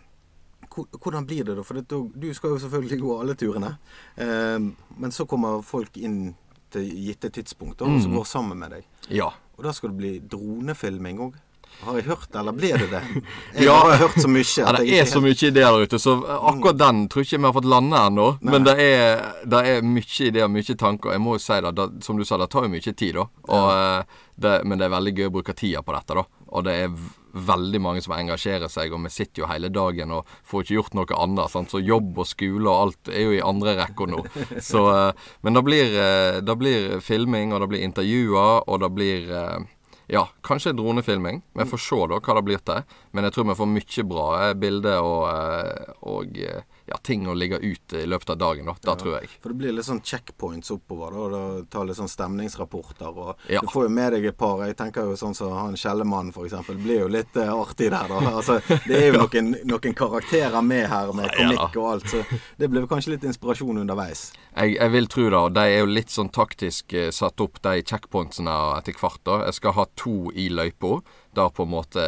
hvordan 0.76 1.26
blir 1.26 1.44
det, 1.46 1.56
da? 1.56 1.64
For 1.64 1.78
du 1.80 2.34
skal 2.34 2.50
jo 2.56 2.58
selvfølgelig 2.60 2.98
gå 3.00 3.14
alle 3.22 3.36
turene. 3.40 3.78
Eh, 4.18 4.60
men 5.00 5.12
så 5.16 5.26
kommer 5.30 5.62
folk 5.64 5.96
inn 5.98 6.36
til 6.74 6.90
gitte 7.06 7.30
tidspunkt 7.32 7.80
og 7.86 8.02
så 8.02 8.10
Mm. 8.10 8.16
går 8.18 8.26
sammen 8.26 8.58
med 8.60 8.72
deg. 8.72 8.84
Ja. 9.10 9.30
Og 9.58 9.64
da 9.64 9.72
skal 9.74 9.92
det 9.94 9.98
bli 9.98 10.14
dronefilming 10.32 11.20
òg. 11.26 11.36
Har 11.84 11.98
jeg 12.00 12.06
hørt, 12.08 12.30
eller 12.40 12.54
ble 12.56 12.70
det 12.80 12.86
det? 12.92 13.02
Jeg 13.58 13.66
Ja. 13.68 13.74
har 13.84 13.98
hørt 14.00 14.16
så 14.22 14.30
mye. 14.32 14.46
Ja, 14.62 14.72
det 14.78 14.94
er 14.96 15.06
så 15.10 15.20
mye 15.20 15.36
ideer 15.36 15.74
der 15.76 15.84
ute, 15.84 16.00
så 16.00 16.14
akkurat 16.24 16.78
den 16.80 17.02
tror 17.12 17.26
ikke 17.26 17.40
vi 17.42 17.44
har 17.50 17.56
fått 17.58 17.68
landa 17.68 18.06
ennå. 18.08 18.28
Men 18.48 18.64
det 18.64 18.76
er, 18.80 19.26
det 19.44 19.60
er 19.74 19.82
mye 19.84 20.28
ideer, 20.30 20.48
mye 20.48 20.76
tanker. 20.80 21.12
Jeg 21.12 21.24
må 21.26 21.36
jo 21.36 21.44
si 21.44 21.58
det, 21.66 21.74
det, 21.76 21.90
som 22.08 22.16
du 22.16 22.24
sa, 22.24 22.38
det 22.40 22.48
tar 22.54 22.64
jo 22.64 22.72
mye 22.72 22.94
tid, 22.96 23.18
da. 23.20 23.26
Og, 23.50 23.68
ja. 23.76 24.32
det, 24.40 24.54
men 24.64 24.80
det 24.80 24.88
er 24.88 24.96
veldig 24.96 25.16
gøy 25.20 25.28
å 25.28 25.36
bruke 25.36 25.54
tida 25.58 25.84
på 25.84 25.98
dette, 25.98 26.16
da. 26.16 26.24
Og 26.56 26.64
det 26.70 26.78
er 26.86 26.96
veldig 27.36 27.82
mange 27.84 28.02
som 28.04 28.16
engasjerer 28.16 28.72
seg, 28.72 28.94
og 28.96 29.04
vi 29.06 29.12
sitter 29.14 29.44
jo 29.44 29.50
hele 29.50 29.70
dagen 29.74 30.14
og 30.16 30.30
får 30.48 30.64
ikke 30.64 30.78
gjort 30.78 30.98
noe 30.98 31.20
annet. 31.20 31.52
Sant? 31.52 31.74
Så 31.74 31.84
jobb 31.84 32.22
og 32.22 32.30
skole 32.30 32.72
og 32.72 32.82
alt 32.88 33.12
er 33.12 33.28
jo 33.28 33.36
i 33.36 33.44
andre 33.44 33.76
rekker 33.82 34.12
nå. 34.12 34.24
Så, 34.70 34.86
eh, 34.94 35.32
men 35.46 35.58
det 35.58 35.66
blir, 35.68 35.98
eh, 36.02 36.42
det 36.46 36.58
blir 36.60 37.00
filming, 37.04 37.54
og 37.54 37.64
det 37.64 37.72
blir 37.74 37.86
intervjuer, 37.88 38.64
og 38.66 38.82
det 38.84 38.92
blir 38.96 39.34
eh, 39.36 39.68
ja, 40.16 40.28
kanskje 40.46 40.76
dronefilming. 40.78 41.44
Vi 41.58 41.68
får 41.68 41.82
se 41.82 42.02
da 42.12 42.22
hva 42.22 42.40
det 42.40 42.46
blir 42.48 42.64
til. 42.64 42.98
Men 43.12 43.28
jeg 43.28 43.36
tror 43.36 43.50
vi 43.50 43.60
får 43.60 43.72
mye 43.74 44.08
bra 44.10 44.28
bilde 44.54 44.62
bilder 44.66 45.06
og, 45.06 46.10
og 46.16 46.42
ja, 46.88 46.98
ting 47.04 47.26
å 47.28 47.34
ligge 47.34 47.58
ute 47.62 48.04
i 48.04 48.06
løpet 48.06 48.30
av 48.30 48.38
dagen. 48.38 48.66
da, 48.66 48.74
Det 48.82 48.98
tror 49.02 49.16
jeg. 49.22 49.30
For 49.42 49.50
det 49.50 49.58
blir 49.58 49.74
litt 49.74 49.86
sånn 49.88 50.02
checkpoints 50.04 50.70
oppover. 50.72 51.12
da, 51.12 51.18
og 51.18 51.32
da 51.32 51.64
tar 51.70 51.86
litt 51.90 51.98
sånn 51.98 52.10
stemningsrapporter. 52.12 53.08
og 53.18 53.36
Ja. 53.50 53.62
Du 53.62 53.68
får 53.68 53.84
jo 53.84 53.90
med 53.90 54.14
deg 54.14 54.26
et 54.26 54.38
par. 54.38 54.62
Jeg 54.66 54.78
tenker 54.78 55.02
jo 55.10 55.16
sånn 55.16 55.36
som 55.36 55.52
han 55.54 55.76
Kjellemann 55.76 56.32
for 56.34 56.46
eksempel, 56.46 56.76
blir 56.78 57.00
jo 57.02 57.08
litt 57.08 57.36
eh, 57.36 57.50
artig 57.54 57.90
der. 57.92 58.08
da. 58.08 58.20
Altså, 58.38 58.60
Det 58.88 58.96
er 58.96 59.12
jo 59.14 59.20
noen, 59.26 59.56
noen 59.66 59.94
karakterer 59.96 60.62
med 60.62 60.88
her, 60.90 61.12
med 61.14 61.26
Ja, 61.26 61.32
ja. 61.32 61.50
komikk 61.68 61.78
og 61.82 61.92
alt. 61.94 62.08
Så 62.10 62.24
det 62.58 62.70
blir 62.70 62.88
kanskje 62.88 63.16
litt 63.16 63.24
inspirasjon 63.24 63.78
underveis. 63.82 64.32
Jeg, 64.56 64.76
jeg 64.78 64.92
vil 64.92 65.08
tro 65.08 65.24
det. 65.30 65.34
og 65.40 65.54
De 65.54 65.60
er 65.66 65.80
jo 65.80 65.86
litt 65.90 66.10
sånn 66.14 66.30
taktisk 66.30 66.94
eh, 66.94 67.10
satt 67.12 67.40
opp, 67.42 67.62
de 67.62 67.82
checkpointsene 67.82 68.78
etter 68.78 68.94
hvert. 68.94 69.22
da. 69.26 69.42
Jeg 69.46 69.54
skal 69.60 69.74
ha 69.74 69.86
to 69.96 70.32
i 70.36 70.50
løypa. 70.50 71.02
Der 71.36 71.50
på 71.52 71.64
en 71.66 71.72
måte 71.74 72.00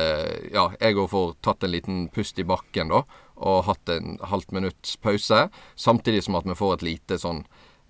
Ja, 0.54 0.70
jeg 0.80 0.96
òg 0.96 1.10
får 1.12 1.34
tatt 1.44 1.64
en 1.64 1.72
liten 1.74 2.10
pust 2.14 2.38
i 2.40 2.44
bakken, 2.48 2.88
da. 2.94 3.02
Og 3.38 3.64
hatt 3.68 3.90
en 3.94 4.18
halvt 4.24 4.52
minutts 4.52 4.96
pause. 4.98 5.50
Samtidig 5.76 6.24
som 6.26 6.36
at 6.40 6.46
vi 6.50 6.56
får 6.58 6.74
et 6.80 6.86
lite 6.88 7.18
sånn 7.22 7.44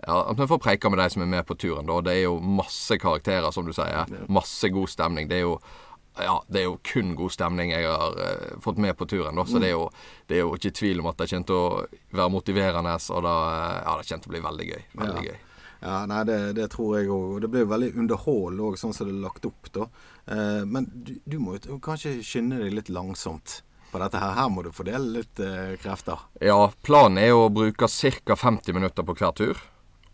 ja, 0.05 0.19
At 0.29 0.37
vi 0.37 0.45
får 0.47 0.59
preika 0.61 0.89
med 0.91 0.99
de 0.99 1.09
som 1.09 1.21
er 1.23 1.29
med 1.31 1.45
på 1.47 1.55
turen. 1.57 1.87
da. 1.87 2.01
Det 2.05 2.11
er 2.13 2.23
jo 2.27 2.39
masse 2.39 2.97
karakterer, 3.01 3.49
som 3.51 3.65
du 3.65 3.71
sier. 3.73 4.05
Masse 4.29 4.69
god 4.69 4.91
stemning. 4.91 5.27
Det 5.27 5.37
er 5.39 5.45
jo 5.47 5.59
ja, 6.17 6.39
det 6.49 6.59
er 6.61 6.63
jo 6.65 6.77
kun 6.83 7.11
god 7.15 7.29
stemning 7.29 7.69
jeg 7.71 7.85
har 7.85 8.15
uh, 8.17 8.59
fått 8.61 8.77
med 8.81 8.95
på 8.97 9.05
turen. 9.05 9.35
da, 9.37 9.43
Så 9.45 9.59
det, 9.61 9.67
er 9.69 9.75
jo, 9.75 9.89
det 10.27 10.37
er 10.37 10.39
jo 10.41 10.55
ikke 10.57 10.71
tvil 10.73 10.99
om 11.03 11.09
at 11.11 11.17
det 11.21 11.27
kommer 11.29 11.45
til 11.45 11.55
å 11.55 11.83
være 12.17 12.31
motiverende. 12.33 12.93
Og 13.13 13.21
da, 13.25 13.33
eh, 13.53 13.83
ja, 13.85 13.93
det 13.99 14.07
kommer 14.09 14.23
til 14.23 14.31
å 14.31 14.33
bli 14.33 14.41
veldig 14.47 14.67
gøy. 14.71 14.81
Veldig 14.97 15.23
Ja. 15.25 15.31
gøy. 15.31 15.37
Ja, 15.81 15.97
nei, 16.09 16.23
det, 16.25 16.37
det 16.57 16.71
tror 16.73 16.95
jeg 16.97 17.07
òg. 17.13 17.35
Og 17.35 17.41
det 17.41 17.51
blir 17.53 17.61
jo 17.67 17.69
veldig 17.69 17.91
underhold 18.01 18.59
òg, 18.65 18.77
sånn 18.81 18.95
som 18.97 19.05
det 19.05 19.13
er 19.13 19.21
lagt 19.27 19.45
opp, 19.45 19.69
da. 19.77 19.85
Eh, 20.25 20.63
men 20.65 20.89
du, 21.05 21.19
du 21.29 21.37
må 21.37 21.53
jo 21.61 21.77
kanskje 21.77 22.15
skynde 22.25 22.57
deg 22.63 22.73
litt 22.73 22.89
langsomt 22.89 23.61
på 23.91 24.01
dette 24.01 24.21
her. 24.21 24.35
Her 24.37 24.51
må 24.51 24.65
du 24.65 24.71
fordele 24.75 25.21
litt 25.21 25.41
eh, 25.43 25.77
krefter. 25.81 26.27
Ja, 26.43 26.71
planen 26.85 27.21
er 27.21 27.33
å 27.35 27.49
bruke 27.53 27.89
ca. 27.89 28.35
50 28.35 28.77
minutter 28.77 29.07
på 29.07 29.15
hver 29.17 29.35
tur. 29.37 29.65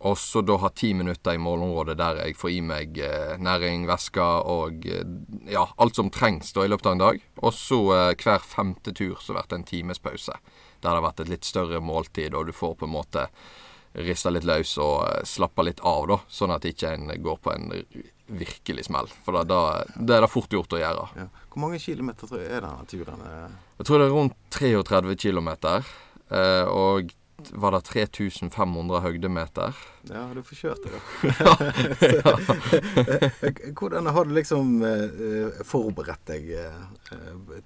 Og 0.04 0.18
så 0.20 0.42
da 0.44 0.58
ha 0.60 0.68
10 0.68 0.98
minutter 1.00 1.32
i 1.32 1.40
målområdet 1.40 1.96
der 1.96 2.18
jeg 2.20 2.36
får 2.36 2.50
i 2.52 2.60
meg 2.60 2.98
eh, 3.00 3.36
næring, 3.40 3.86
væske 3.88 4.24
og 4.52 4.84
eh, 4.84 5.06
ja, 5.48 5.64
alt 5.80 5.96
som 5.96 6.10
trengs 6.12 6.52
da 6.52 6.66
i 6.66 6.68
løpet 6.68 6.90
av 6.90 6.96
en 6.96 7.04
dag. 7.06 7.22
Og 7.40 7.54
så 7.56 7.80
eh, 7.96 8.10
hver 8.20 8.44
femte 8.44 8.92
tur 8.92 9.16
så 9.22 9.32
blir 9.32 9.48
det 9.48 9.56
en 9.56 9.68
times 9.70 10.02
pause. 10.04 10.36
Der 10.84 10.90
det 10.90 10.98
har 10.98 11.06
vært 11.06 11.24
et 11.24 11.32
litt 11.32 11.48
større 11.48 11.80
måltid, 11.80 12.36
og 12.36 12.50
du 12.50 12.52
får 12.52 12.76
på 12.82 12.84
en 12.84 12.92
måte 12.92 13.28
rista 13.94 14.30
litt 14.34 14.44
løs 14.48 14.74
og 14.82 15.04
eh, 15.08 15.22
slappa 15.28 15.62
litt 15.66 15.80
av, 15.86 16.06
da. 16.10 16.18
Sånn 16.28 16.54
at 16.54 16.64
ikke 16.68 16.94
en 16.96 17.10
går 17.22 17.38
på 17.44 17.52
en 17.54 17.70
virkelig 18.26 18.86
smell. 18.88 19.10
For 19.24 19.36
da, 19.36 19.42
da, 19.44 19.60
det 19.94 20.16
er 20.16 20.24
det 20.24 20.30
fort 20.32 20.52
gjort 20.56 20.72
å 20.72 20.80
gjøre. 20.80 21.08
Ja. 21.20 21.26
Hvor 21.52 21.60
mange 21.66 21.78
kilometer 21.82 22.26
tror 22.30 22.40
jeg 22.40 22.50
er 22.56 22.64
denne 22.64 22.86
turen? 22.90 23.20
eh? 23.28 23.58
Jeg 23.82 23.86
tror 23.90 24.00
det 24.00 24.06
er 24.08 24.14
rundt 24.16 24.38
33 24.56 25.18
km. 25.20 25.50
Eh, 26.32 26.64
og 26.72 27.12
var 27.60 27.74
det 27.74 27.82
3500 27.84 29.00
høydemeter. 29.04 29.74
Ja, 30.08 30.22
du 30.32 30.40
får 30.46 30.56
kjørt 30.62 30.84
det, 30.86 30.92
da. 31.44 31.52
Hvordan 33.76 34.06
har 34.06 34.24
du 34.24 34.32
liksom 34.36 34.70
eh, 34.86 35.58
forberedt 35.66 36.24
deg 36.30 36.48
eh, 36.56 36.78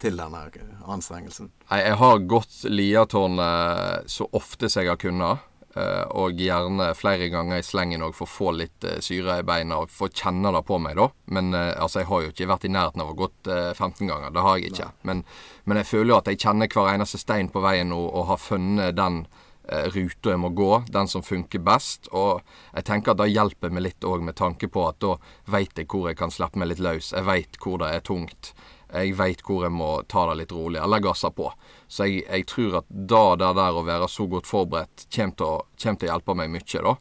til 0.02 0.18
denne 0.18 0.42
anstrengelsen? 0.88 1.50
Nei, 1.70 1.80
jeg 1.84 1.98
har 2.00 2.24
gått 2.30 2.58
Liatårnet 2.72 4.10
så 4.10 4.26
ofte 4.34 4.70
som 4.72 4.82
jeg 4.82 4.92
har 4.92 5.00
kunnet. 5.02 5.46
Eh, 5.76 6.04
Og 6.20 6.38
gjerne 6.40 6.92
flere 6.98 7.28
ganger 7.32 7.60
i 7.60 7.66
slengen 7.66 8.04
òg, 8.06 8.14
for 8.16 8.28
å 8.28 8.32
få 8.32 8.52
litt 8.56 8.84
eh, 8.84 9.00
syre 9.04 9.40
i 9.40 9.46
beina 9.46 9.80
og 9.82 9.92
få 9.92 10.10
kjenne 10.12 10.52
det 10.54 10.62
på 10.68 10.78
meg, 10.82 10.96
da. 10.98 11.08
Men 11.34 11.52
eh, 11.54 11.74
altså, 11.76 12.02
jeg 12.02 12.10
har 12.12 12.22
jo 12.22 12.32
ikke 12.32 12.50
vært 12.52 12.68
i 12.68 12.72
nærheten 12.74 13.04
av 13.04 13.10
å 13.10 13.14
ha 13.14 13.18
gått 13.24 13.50
eh, 13.52 13.72
15 13.74 14.06
ganger. 14.06 14.32
Det 14.34 14.46
har 14.46 14.56
jeg 14.58 14.72
ikke. 14.72 14.88
Men, 15.08 15.24
men 15.64 15.82
jeg 15.82 15.90
føler 15.90 16.14
jo 16.14 16.20
at 16.20 16.32
jeg 16.32 16.40
kjenner 16.44 16.72
hver 16.72 16.94
eneste 16.94 17.20
stein 17.20 17.52
på 17.52 17.64
veien 17.64 17.92
nå, 17.92 18.00
og 18.08 18.30
har 18.32 18.42
funnet 18.42 18.96
den 18.98 19.26
ruta 19.68 20.30
jeg 20.32 20.40
må 20.40 20.48
gå, 20.56 20.70
den 20.88 21.10
som 21.12 21.20
funker 21.20 21.60
best. 21.60 22.08
Og 22.16 22.40
jeg 22.72 22.86
tenker 22.88 23.12
at 23.12 23.20
det 23.20 23.26
hjelper 23.28 23.74
meg 23.74 23.84
litt 23.84 24.06
òg, 24.08 24.22
med 24.24 24.38
tanke 24.40 24.70
på 24.72 24.86
at 24.88 24.96
da 25.04 25.18
veit 25.52 25.76
jeg 25.76 25.90
hvor 25.92 26.08
jeg 26.08 26.16
kan 26.16 26.32
slippe 26.32 26.56
meg 26.56 26.70
litt 26.70 26.80
løs. 26.80 27.12
Jeg 27.12 27.28
veit 27.28 27.60
hvor 27.60 27.76
det 27.82 27.90
er 27.92 28.06
tungt. 28.08 28.54
Jeg 28.92 29.16
veit 29.18 29.44
hvor 29.44 29.66
jeg 29.66 29.74
må 29.74 29.90
ta 30.08 30.24
det 30.30 30.40
litt 30.42 30.52
rolig, 30.56 30.80
eller 30.80 31.04
gasse 31.04 31.30
på. 31.36 31.50
Så 31.88 32.08
jeg, 32.08 32.24
jeg 32.28 32.46
tror 32.48 32.80
at 32.82 32.88
da 32.88 33.22
det 33.40 33.52
der 33.60 33.78
å 33.78 33.86
være 33.86 34.08
så 34.08 34.28
godt 34.30 34.48
forberedt 34.48 35.08
kommer 35.14 35.38
til 35.38 35.96
å, 35.98 36.04
hjelpe 36.08 36.36
meg 36.38 36.52
mye, 36.54 36.84
da. 36.84 36.98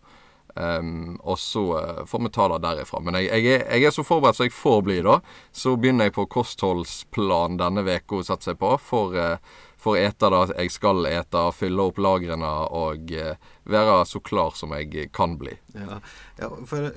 Um, 0.57 1.19
og 1.21 1.37
så 1.37 1.63
eh, 1.77 2.05
får 2.09 2.21
vi 2.23 2.29
ta 2.33 2.47
det 2.49 2.63
derifra. 2.63 2.99
Men 3.05 3.19
jeg, 3.19 3.27
jeg, 3.29 3.59
er, 3.59 3.65
jeg 3.77 3.89
er 3.91 3.93
så 3.93 4.03
forberedt 4.07 4.39
som 4.39 4.47
jeg 4.47 4.55
får 4.57 4.79
bli, 4.87 4.95
da. 5.05 5.19
Så 5.53 5.75
begynner 5.77 6.09
jeg 6.09 6.15
på 6.15 6.25
kostholdsplan 6.33 7.59
denne 7.61 7.83
uka, 7.85 8.23
satser 8.25 8.55
jeg 8.55 8.61
på. 8.63 8.71
For, 8.81 9.13
uh, 9.13 9.61
for 9.77 9.93
å 9.93 10.01
ete 10.01 10.31
det 10.33 10.41
jeg 10.55 10.73
skal 10.73 11.05
ete, 11.11 11.43
fylle 11.53 11.85
opp 11.91 12.01
lagrene 12.01 12.49
og 12.75 13.13
eh, 13.13 13.37
være 13.69 14.01
så 14.09 14.19
klar 14.25 14.57
som 14.57 14.73
jeg 14.73 15.11
kan 15.13 15.37
bli. 15.37 15.53
Ja, 15.77 16.01
ja 16.41 16.49
for 16.65 16.89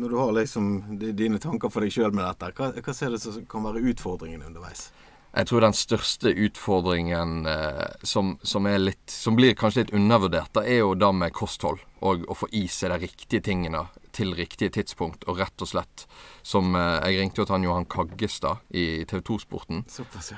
når 0.00 0.12
du 0.12 0.16
har 0.20 0.32
liksom 0.36 0.70
dine 0.98 1.40
tanker 1.42 1.72
for 1.72 1.84
deg 1.84 1.94
sjøl 1.94 2.14
med 2.14 2.26
dette, 2.26 2.52
hva, 2.56 2.70
hva 2.76 2.94
ser 2.96 3.14
du 3.14 3.18
som 3.20 3.44
kan 3.50 3.66
være 3.66 3.84
utfordringene 3.92 4.48
underveis? 4.50 4.90
Jeg 5.36 5.50
tror 5.50 5.66
den 5.66 5.76
største 5.76 6.30
utfordringen 6.32 7.44
eh, 7.50 7.84
som, 8.08 8.38
som, 8.42 8.64
litt, 8.80 9.04
som 9.12 9.36
blir 9.36 9.52
kanskje 9.58 9.84
litt 9.84 9.92
undervurdert, 9.96 10.54
da 10.56 10.62
er 10.64 10.80
jo 10.80 10.94
det 10.96 11.12
med 11.12 11.34
kosthold. 11.36 11.82
Og 12.06 12.24
å 12.28 12.36
få 12.36 12.48
i 12.56 12.64
seg 12.70 12.92
de 12.92 13.02
riktige 13.04 13.44
tingene 13.44 13.82
til 14.16 14.32
riktige 14.36 14.72
tidspunkt, 14.72 15.26
og 15.28 15.36
rett 15.42 15.60
og 15.60 15.68
slett 15.68 16.06
som 16.46 16.70
eh, 16.78 17.02
Jeg 17.04 17.18
ringte 17.18 17.42
jo 17.42 17.44
til 17.44 17.52
han 17.56 17.66
Johan 17.66 17.88
Kaggestad 17.90 18.62
i 18.72 19.04
TV 19.08 19.20
2-sporten. 19.28 19.82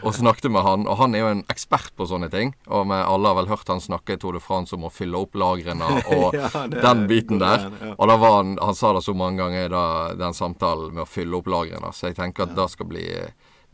Og 0.03 0.17
snakket 0.17 0.51
med 0.51 0.67
han, 0.67 0.87
og 0.91 0.99
han 0.99 1.15
er 1.15 1.23
jo 1.23 1.31
en 1.37 1.45
ekspert 1.53 1.93
på 1.95 2.09
sånne 2.11 2.31
ting. 2.33 2.55
Og 2.67 2.91
alle 2.97 3.31
har 3.31 3.39
vel 3.39 3.51
hørt 3.53 3.71
han 3.71 3.83
snakke 3.85 4.17
i 4.17 4.19
Tour 4.19 4.35
de 4.35 4.43
France 4.43 4.75
om 4.75 4.89
å 4.89 4.91
fylle 4.91 5.21
opp 5.21 5.39
lagrene 5.39 5.93
og 6.17 6.35
Ja, 6.35 6.51
den 6.67 7.05
biten 7.11 7.39
der. 7.39 7.69
ja. 7.69 7.93
Og 7.95 8.11
da 8.11 8.19
var 8.19 8.41
han, 8.41 8.57
han 8.59 8.75
sa 8.75 8.97
det 8.97 9.05
så 9.07 9.15
mange 9.15 9.45
ganger, 9.45 9.79
i 9.79 10.19
den 10.19 10.35
samtalen 10.35 10.91
med 10.97 11.05
å 11.07 11.11
fylle 11.11 11.39
opp 11.39 11.47
lagrene. 11.55 11.93
Så 11.95 12.11
jeg 12.11 12.19
tenker 12.19 12.49
at 12.49 12.59
det 12.59 12.67
skal 12.75 12.91
bli 12.91 13.07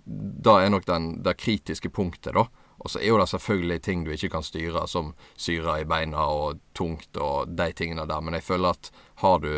Da 0.04 0.58
er 0.61 0.73
nok 0.73 0.87
den, 0.87 1.23
det 1.25 1.38
kritiske 1.40 1.90
punktet, 1.90 2.34
da. 2.37 2.46
Og 2.84 2.90
så 2.90 3.00
er 3.00 3.12
jo 3.12 3.18
det 3.20 3.30
selvfølgelig 3.30 3.82
ting 3.82 4.02
du 4.04 4.11
ikke 4.12 4.32
kan 4.34 4.44
styre, 4.44 4.87
som 4.90 5.12
syre 5.40 5.78
i 5.80 5.87
beina 5.88 6.26
og 6.28 6.61
tungt 6.76 7.16
og 7.16 7.54
de 7.56 7.70
tingene 7.73 8.04
der. 8.11 8.20
Men 8.20 8.37
jeg 8.37 8.44
føler 8.44 8.75
at 8.75 8.90
har 9.23 9.38
du, 9.40 9.52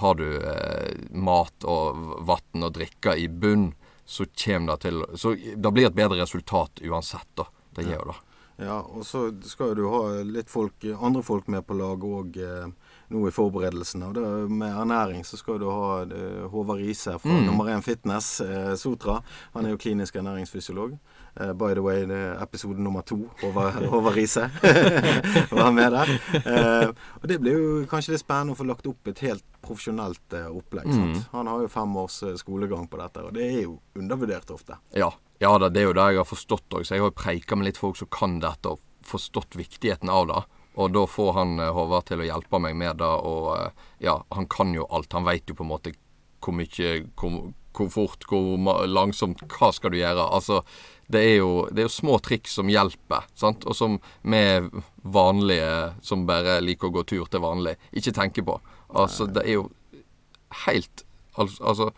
har 0.00 0.16
du 0.18 0.26
eh, 0.40 1.04
mat 1.14 1.68
og 1.68 2.00
vann 2.26 2.66
og 2.66 2.74
drikke 2.74 3.14
i 3.14 3.28
bunn, 3.28 3.70
så 4.08 4.24
kommer 4.32 4.72
det 4.72 4.88
til 4.88 5.04
Så 5.20 5.34
det 5.36 5.72
blir 5.76 5.90
et 5.90 5.96
bedre 5.96 6.22
resultat 6.22 6.80
uansett, 6.82 7.28
da. 7.36 7.44
Det 7.76 7.84
gjør 7.86 8.10
det. 8.10 8.18
Ja, 8.58 8.80
og 8.80 9.04
så 9.06 9.28
skal 9.46 9.76
du 9.78 9.84
ha 9.92 10.22
litt 10.26 10.50
folk, 10.50 10.82
andre 10.96 11.22
folk 11.22 11.46
med 11.46 11.62
på 11.68 11.76
laget 11.78 12.08
òg 12.08 12.38
eh, 12.42 12.70
nå 13.08 13.22
i 13.28 13.32
forberedelsene. 13.32 14.08
Og 14.08 14.16
det, 14.16 14.24
med 14.52 14.74
ernæring 14.74 15.24
så 15.26 15.38
skal 15.40 15.60
du 15.62 15.68
ha 15.70 16.02
eh, 16.04 16.44
Håvard 16.52 16.82
Riise 16.82 17.18
fra 17.18 17.28
Mm. 17.38 17.44
Nummer 17.44 17.68
1 17.70 17.84
Fitness, 17.84 18.40
eh, 18.40 18.74
Sotra. 18.74 19.20
Han 19.52 19.66
er 19.66 19.70
jo 19.70 19.78
klinisk 19.78 20.16
ernæringsfysiolog. 20.16 20.98
Uh, 21.40 21.52
by 21.52 21.74
the 21.74 21.82
way, 21.82 22.02
det 22.08 22.16
er 22.16 22.42
episode 22.42 22.82
nummer 22.82 23.02
to. 23.06 23.28
Håvard, 23.42 24.14
Riise 24.16 24.50
var 25.50 25.70
med 25.70 25.92
der. 25.92 26.10
Uh, 26.34 26.88
og 27.20 27.28
det 27.28 27.38
blir 27.38 27.54
jo 27.54 27.84
kanskje 27.90 28.16
litt 28.16 28.24
spennende 28.24 28.56
å 28.56 28.58
få 28.58 28.66
lagt 28.66 28.88
opp 28.90 29.12
et 29.12 29.22
helt 29.22 29.44
profesjonelt 29.62 30.34
uh, 30.34 30.48
opplegg. 30.50 30.88
Mm. 30.88 31.14
Han 31.36 31.52
har 31.52 31.62
jo 31.62 31.70
fem 31.70 31.96
års 32.02 32.18
skolegang 32.42 32.88
på 32.90 32.98
dette, 32.98 33.22
og 33.22 33.36
det 33.36 33.46
er 33.46 33.62
jo 33.68 33.78
undervurdert 33.94 34.50
ofte. 34.50 34.80
Ja, 34.98 35.12
ja 35.38 35.54
det 35.62 35.78
er 35.78 35.90
jo 35.90 35.96
det 36.00 36.10
jeg 36.10 36.22
har 36.24 36.28
forstått 36.32 36.74
òg. 36.74 36.88
Så 36.88 36.96
jeg 36.96 37.04
har 37.04 37.12
jo 37.12 37.20
preika 37.22 37.58
med 37.58 37.70
litt 37.70 37.78
folk 37.78 38.00
som 38.00 38.10
kan 38.10 38.40
dette, 38.42 38.74
og 38.74 38.82
forstått 39.06 39.56
viktigheten 39.56 40.10
av 40.10 40.26
det. 40.32 40.42
Og 40.78 40.92
da 40.94 41.04
får 41.10 41.32
han 41.36 41.56
eh, 41.58 41.72
Håvard 41.74 42.06
til 42.10 42.22
å 42.22 42.28
hjelpe 42.28 42.60
meg 42.62 42.76
med 42.78 43.00
det, 43.02 43.08
og 43.30 43.48
eh, 43.56 43.86
ja, 44.06 44.18
han 44.36 44.46
kan 44.50 44.70
jo 44.76 44.86
alt. 44.94 45.12
Han 45.16 45.26
veit 45.26 45.50
jo 45.50 45.56
på 45.58 45.66
en 45.66 45.72
måte 45.74 45.94
hvor 46.44 46.54
mye 46.54 46.90
Hvor, 47.18 47.48
hvor 47.74 47.88
fort, 47.90 48.24
hvor 48.30 48.84
langsomt 48.86 49.42
Hva 49.50 49.72
skal 49.74 49.90
du 49.90 49.98
gjøre? 49.98 50.28
Altså, 50.34 50.60
det 51.10 51.22
er 51.24 51.34
jo, 51.40 51.50
det 51.72 51.82
er 51.82 51.88
jo 51.88 51.94
små 51.96 52.18
triks 52.22 52.54
som 52.58 52.68
hjelper, 52.70 53.26
sant? 53.38 53.64
og 53.66 53.74
som 53.74 53.96
vi 54.22 54.42
vanlige 55.02 55.94
som 56.04 56.26
bare 56.28 56.58
liker 56.60 56.90
å 56.90 56.94
gå 56.98 57.04
tur 57.08 57.26
til 57.32 57.40
vanlig, 57.42 57.74
ikke 57.96 58.12
tenker 58.18 58.44
på. 58.44 58.58
Altså, 58.92 59.26
det 59.26 59.46
er 59.46 59.56
jo 59.56 59.68
helt 60.66 61.04
al- 61.34 61.58
Altså, 61.60 61.90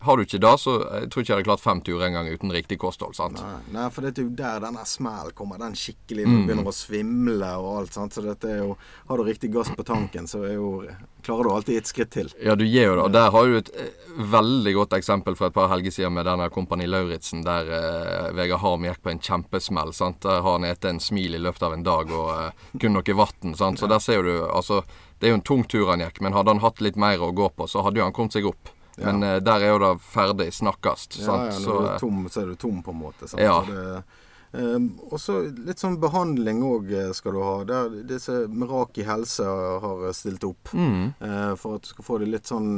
har 0.00 0.16
du 0.16 0.22
ikke 0.24 0.38
det, 0.40 0.52
så 0.60 0.72
jeg 1.00 1.08
tror 1.10 1.22
ikke 1.22 1.30
jeg 1.32 1.36
hadde 1.38 1.46
klart 1.48 1.60
fem 1.64 1.80
turer 1.80 2.06
engang 2.06 2.28
uten 2.28 2.50
riktig 2.52 2.78
kosthold. 2.78 3.14
sant? 3.16 3.40
Nei, 3.40 3.58
nei, 3.72 3.88
for 3.90 4.02
det 4.02 4.18
er 4.18 4.22
jo 4.22 4.28
der 4.36 4.60
denne 4.60 4.84
smell 4.86 5.32
kommer. 5.32 5.58
Den 5.58 5.72
skikkelig 5.74 6.26
Mm. 6.26 6.46
begynner 6.46 6.64
å 6.68 6.74
svimle 6.74 7.50
og 7.58 7.78
alt. 7.80 7.92
sant? 7.94 8.12
Så 8.14 8.22
dette 8.22 8.44
er 8.48 8.58
jo 8.58 8.76
Har 9.08 9.16
du 9.18 9.22
riktig 9.24 9.52
gass 9.52 9.68
på 9.70 9.84
tanken, 9.84 10.26
så 10.26 10.44
er 10.44 10.54
jo 10.54 10.84
klarer 11.22 11.42
du 11.44 11.50
alltid 11.50 11.76
et 11.78 11.86
skritt 11.86 12.10
til. 12.10 12.28
Ja, 12.42 12.54
du 12.54 12.64
gjør 12.64 12.84
jo 12.86 12.94
det. 12.96 13.04
Og 13.04 13.12
der 13.12 13.30
har 13.30 13.44
du 13.46 13.56
et 13.56 13.70
eh, 13.74 13.90
veldig 14.18 14.74
godt 14.74 14.90
eksempel 14.98 15.34
fra 15.36 15.46
et 15.46 15.54
par 15.54 15.68
helger 15.68 15.90
siden 15.90 16.12
med 16.12 16.26
denne 16.26 16.50
Kompani 16.50 16.86
Lauritzen, 16.86 17.42
der 17.44 17.66
eh, 17.66 18.32
Vegard 18.32 18.60
Harm 18.60 18.82
gikk 18.84 19.02
på 19.02 19.10
en 19.10 19.18
kjempesmell. 19.18 19.92
sant? 19.94 20.20
Der 20.20 20.42
har 20.42 20.58
han 20.58 20.62
spist 20.64 20.84
en 20.84 21.00
smil 21.00 21.34
i 21.34 21.38
løpet 21.42 21.62
av 21.62 21.72
en 21.72 21.82
dag 21.82 22.10
og 22.10 22.30
eh, 22.30 22.50
kun 22.78 22.92
noe 22.92 23.02
vann. 23.16 23.54
Så 23.56 23.76
Så 23.76 23.88
der 23.88 23.98
ser 23.98 24.22
du 24.22 24.46
altså 24.46 24.82
Det 25.18 25.28
er 25.28 25.30
jo 25.30 25.34
en 25.40 25.40
tung 25.42 25.64
tur 25.64 25.86
han 25.90 26.00
gikk, 26.00 26.20
men 26.20 26.32
hadde 26.34 26.48
han 26.52 26.60
hatt 26.60 26.80
litt 26.80 26.96
mer 26.96 27.16
å 27.18 27.32
gå 27.34 27.48
på, 27.56 27.66
så 27.66 27.82
hadde 27.82 27.96
jo 27.96 28.04
han 28.04 28.12
kommet 28.12 28.32
seg 28.34 28.44
opp. 28.44 28.68
Men 28.96 29.22
eh, 29.22 29.40
der 29.44 29.64
er 29.64 29.74
jo 29.74 29.80
det 29.82 29.94
ferdig 30.00 30.52
snakkast. 30.56 31.18
Ja, 31.20 31.26
sant? 31.26 31.50
ja, 31.50 31.58
når 31.58 31.64
så, 31.64 31.74
du 31.74 31.82
eh, 31.86 31.90
er 31.94 31.98
tom, 32.00 32.22
så 32.30 32.40
er 32.44 32.46
du 32.52 32.56
tom, 32.56 32.78
på 32.82 32.94
en 32.94 33.02
måte. 33.02 33.28
sant? 33.28 33.42
Ja. 33.42 33.58
Så 33.66 33.74
det, 33.74 34.62
ehm, 34.62 34.86
og 35.10 35.20
så 35.20 35.36
litt 35.66 35.82
sånn 35.82 35.98
behandling 36.00 36.62
òg 36.64 36.94
skal 37.18 37.36
du 37.36 37.42
ha. 37.44 37.54
Der 37.68 37.92
disse 38.08 38.38
Meraki 38.48 39.04
helse 39.04 39.44
har 39.84 40.06
stilt 40.16 40.46
opp. 40.48 40.72
mm, 40.72 41.04
eh, 41.20 41.52
for 41.60 41.76
at 41.76 41.84
du 41.84 41.92
skal 41.92 42.08
få 42.08 42.18
det 42.22 42.30
litt 42.32 42.48
sånn 42.48 42.70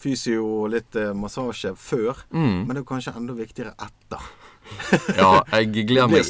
fysio 0.00 0.46
og 0.62 0.72
litt 0.76 0.96
eh, 0.96 1.12
massasje 1.12 1.74
før. 1.76 2.24
mm. 2.32 2.64
Men 2.64 2.74
det 2.74 2.82
er 2.82 2.90
kanskje 2.94 3.16
enda 3.16 3.36
viktigere 3.36 3.76
etter. 3.76 4.28
Ja, 5.16 5.44
jeg 5.52 5.86
gleder 5.86 6.08
meg. 6.10 6.26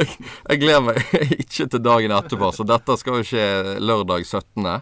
Jeg 0.50 0.58
gleder 0.58 0.82
meg 0.88 0.98
ikke 1.42 1.68
til 1.70 1.82
dagen 1.84 2.14
etterpå, 2.16 2.48
så 2.50 2.66
dette 2.66 2.96
skal 2.98 3.20
jo 3.20 3.26
skje 3.28 3.76
lørdag 3.78 4.24
17. 4.26 4.66
eh, 4.66 4.80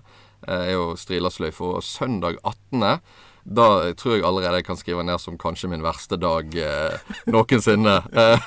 er 0.48 0.72
jo 0.72 0.94
strilasløyfe. 0.96 1.64
Og 1.68 1.84
søndag 1.84 2.38
18. 2.40 3.00
Da 3.44 3.92
tror 4.00 4.16
jeg 4.16 4.24
allerede 4.24 4.56
jeg 4.62 4.64
kan 4.64 4.78
skrive 4.80 5.04
ned 5.04 5.20
som 5.20 5.36
kanskje 5.38 5.68
min 5.68 5.82
verste 5.84 6.16
dag 6.20 6.54
eh, 6.56 7.14
noensinne. 7.30 8.00
Eh, 8.24 8.40